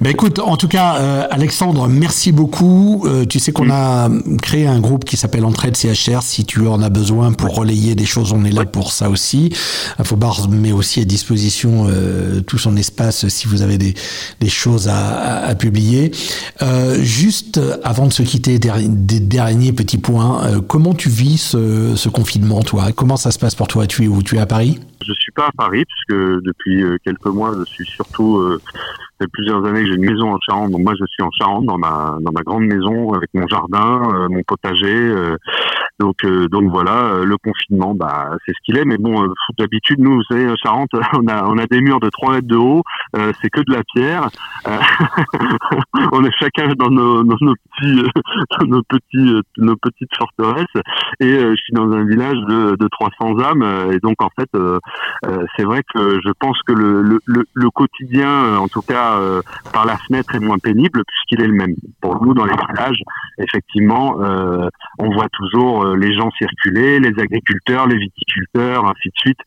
Mais 0.01 0.09
écoute, 0.11 0.39
en 0.39 0.57
tout 0.57 0.67
cas, 0.67 0.95
euh, 0.95 1.27
Alexandre, 1.29 1.87
merci 1.87 2.31
beaucoup. 2.31 3.03
Euh, 3.05 3.23
tu 3.25 3.37
sais 3.37 3.51
qu'on 3.51 3.69
a 3.69 4.09
créé 4.41 4.65
un 4.65 4.79
groupe 4.79 5.05
qui 5.05 5.15
s'appelle 5.15 5.45
Entraide 5.45 5.77
CHR. 5.77 6.23
Si 6.23 6.43
tu 6.45 6.65
en 6.65 6.81
as 6.81 6.89
besoin 6.89 7.31
pour 7.31 7.55
relayer 7.55 7.93
des 7.93 8.07
choses, 8.07 8.33
on 8.33 8.43
est 8.45 8.51
là 8.51 8.65
pour 8.65 8.91
ça 8.91 9.11
aussi. 9.11 9.55
Infobar 9.99 10.49
met 10.49 10.71
aussi 10.71 11.01
à 11.01 11.05
disposition 11.05 11.85
euh, 11.87 12.41
tout 12.41 12.57
son 12.57 12.75
espace 12.75 13.27
si 13.27 13.47
vous 13.47 13.61
avez 13.61 13.77
des, 13.77 13.93
des 14.39 14.49
choses 14.49 14.87
à, 14.87 15.45
à, 15.45 15.53
publier. 15.53 16.11
juste 16.99 17.59
avant 17.83 18.07
de 18.07 18.13
se 18.13 18.23
quitter, 18.23 18.57
des 18.57 19.19
derniers 19.19 19.71
petits 19.71 19.99
points. 19.99 20.61
comment 20.67 20.95
tu 20.95 21.09
vis 21.09 21.37
ce, 21.37 21.95
ce 21.95 22.09
confinement, 22.09 22.63
toi? 22.63 22.91
Comment 22.91 23.17
ça 23.17 23.29
se 23.29 23.37
passe 23.37 23.53
pour 23.53 23.67
toi? 23.67 23.85
Tu 23.85 24.05
es 24.05 24.07
où? 24.07 24.23
Tu 24.23 24.37
es 24.37 24.39
à 24.39 24.47
Paris? 24.47 24.79
Je 25.05 25.13
suis 25.13 25.31
pas 25.31 25.47
à 25.47 25.51
Paris 25.51 25.85
puisque 25.85 26.19
depuis 26.43 26.83
euh, 26.83 26.97
quelques 27.03 27.25
mois, 27.25 27.53
je 27.57 27.63
suis 27.65 27.85
surtout 27.85 28.37
euh, 28.37 28.61
fait 29.19 29.27
plusieurs 29.31 29.65
années 29.65 29.81
que 29.81 29.87
j'ai 29.87 29.95
une 29.95 30.09
maison 30.09 30.33
en 30.33 30.39
Charente. 30.39 30.71
Donc 30.71 30.81
moi, 30.81 30.93
je 30.99 31.05
suis 31.05 31.23
en 31.23 31.31
Charente 31.31 31.65
dans 31.65 31.77
ma 31.77 32.17
dans 32.21 32.31
ma 32.31 32.41
grande 32.41 32.65
maison 32.65 33.13
avec 33.13 33.29
mon 33.33 33.47
jardin, 33.47 34.01
euh, 34.13 34.29
mon 34.29 34.43
potager. 34.43 35.13
donc 35.99 36.25
donc 36.25 36.71
voilà, 36.71 37.23
le 37.23 37.37
confinement, 37.37 37.93
bah 37.93 38.31
c'est 38.45 38.53
ce 38.53 38.57
qu'il 38.63 38.77
est. 38.77 38.85
Mais 38.85 38.97
bon, 38.97 39.27
d'habitude, 39.57 39.99
nous, 39.99 40.15
vous 40.15 40.23
savez, 40.23 40.47
Charente, 40.61 40.91
on 41.13 41.27
a 41.27 41.45
on 41.45 41.57
a 41.57 41.65
des 41.67 41.81
murs 41.81 41.99
de 41.99 42.09
3 42.09 42.33
mètres 42.33 42.47
de 42.47 42.55
haut. 42.55 42.83
c'est 43.13 43.49
que 43.49 43.61
de 43.61 43.73
la 43.73 43.83
pierre. 43.93 44.29
on 46.11 46.23
est 46.23 46.31
chacun 46.39 46.73
dans 46.77 46.89
nos 46.89 47.23
dans 47.23 47.37
nos 47.41 47.55
petits 47.55 48.03
dans 48.59 48.67
nos 48.67 48.83
petits 48.83 49.41
nos 49.57 49.75
petites 49.75 50.15
forteresses. 50.17 50.83
Et 51.19 51.39
je 51.39 51.55
suis 51.55 51.73
dans 51.73 51.91
un 51.91 52.05
village 52.05 52.37
de 52.47 52.75
de 52.75 52.87
300 52.87 53.39
âmes. 53.39 53.91
Et 53.91 53.99
donc 53.99 54.21
en 54.21 54.29
fait 54.37 54.49
euh, 55.25 55.45
c'est 55.55 55.63
vrai 55.63 55.81
que 55.93 56.19
je 56.23 56.31
pense 56.39 56.57
que 56.65 56.73
le, 56.73 57.01
le, 57.01 57.45
le 57.53 57.69
quotidien, 57.69 58.29
euh, 58.29 58.57
en 58.57 58.67
tout 58.67 58.81
cas 58.81 59.08
euh, 59.17 59.41
par 59.73 59.85
la 59.85 59.97
fenêtre, 59.97 60.35
est 60.35 60.39
moins 60.39 60.57
pénible 60.57 61.03
puisqu'il 61.05 61.43
est 61.43 61.47
le 61.47 61.53
même. 61.53 61.75
Pour 62.01 62.23
nous, 62.23 62.33
dans 62.33 62.45
les 62.45 62.55
villages, 62.55 63.01
effectivement, 63.37 64.17
on 64.99 65.11
voit 65.11 65.29
toujours 65.33 65.95
les 65.95 66.13
gens 66.13 66.29
circuler, 66.31 66.99
les 66.99 67.19
agriculteurs, 67.21 67.87
les 67.87 67.97
viticulteurs, 67.97 68.85
ainsi 68.85 69.09
de 69.09 69.13
suite, 69.15 69.39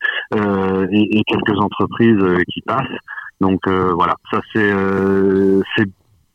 et, 0.91 1.23
quelques 1.27 1.59
entreprises 1.59 2.43
qui 2.53 2.61
passent. 2.61 2.97
Donc 3.41 3.67
voilà, 3.67 4.15
ça 4.31 4.41
c'est 4.53 4.73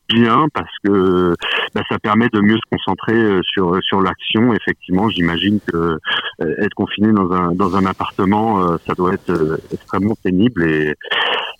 bien 0.09 0.47
parce 0.53 0.71
que 0.83 1.35
bah, 1.73 1.81
ça 1.89 1.99
permet 1.99 2.29
de 2.29 2.41
mieux 2.41 2.57
se 2.57 2.75
concentrer 2.77 3.13
euh, 3.13 3.41
sur 3.43 3.77
sur 3.83 4.01
l'action. 4.01 4.53
Effectivement, 4.53 5.09
j'imagine 5.09 5.59
que 5.65 5.99
euh, 6.41 6.55
être 6.61 6.73
confiné 6.75 7.11
dans 7.11 7.31
un 7.31 7.51
dans 7.53 7.75
un 7.75 7.85
appartement, 7.85 8.61
euh, 8.61 8.77
ça 8.85 8.93
doit 8.93 9.13
être 9.13 9.59
extrêmement 9.71 10.15
pénible 10.23 10.63
et 10.63 10.95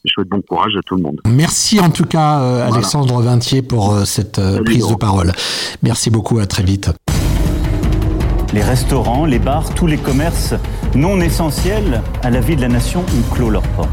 je 0.06 0.12
souhaite 0.12 0.30
bon 0.30 0.42
courage 0.42 0.76
à 0.78 0.82
tout 0.82 0.96
le 0.96 1.04
monde. 1.04 1.22
Merci 1.28 1.80
en 1.80 1.90
tout 1.90 2.06
cas 2.06 2.38
Alexandre 2.66 3.22
Vintier 3.22 3.62
pour 3.62 3.98
cette 4.06 4.40
prise 4.64 4.88
de 4.88 4.96
parole. 4.96 5.32
Merci 5.84 6.10
beaucoup, 6.10 6.40
à 6.40 6.46
très 6.46 6.64
vite. 6.64 6.90
Les 8.54 8.64
restaurants, 8.64 9.26
les 9.26 9.38
bars, 9.38 9.74
tous 9.76 9.86
les 9.86 9.98
commerces 9.98 10.56
non 10.96 11.22
essentiels 11.22 12.02
à 12.24 12.32
la 12.32 12.40
vie 12.40 12.56
de 12.56 12.62
la 12.62 12.70
nation 12.70 13.02
ont 13.02 13.34
clos 13.34 13.50
leurs 13.50 13.68
portes. 13.76 13.90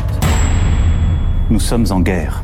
Nous 1.51 1.61
sommes 1.61 1.85
en 1.90 2.01
guerre. 2.01 2.42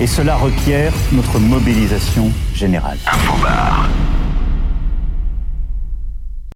Et 0.00 0.06
cela 0.06 0.36
requiert 0.36 0.92
notre 1.12 1.38
mobilisation 1.40 2.30
générale. 2.54 2.98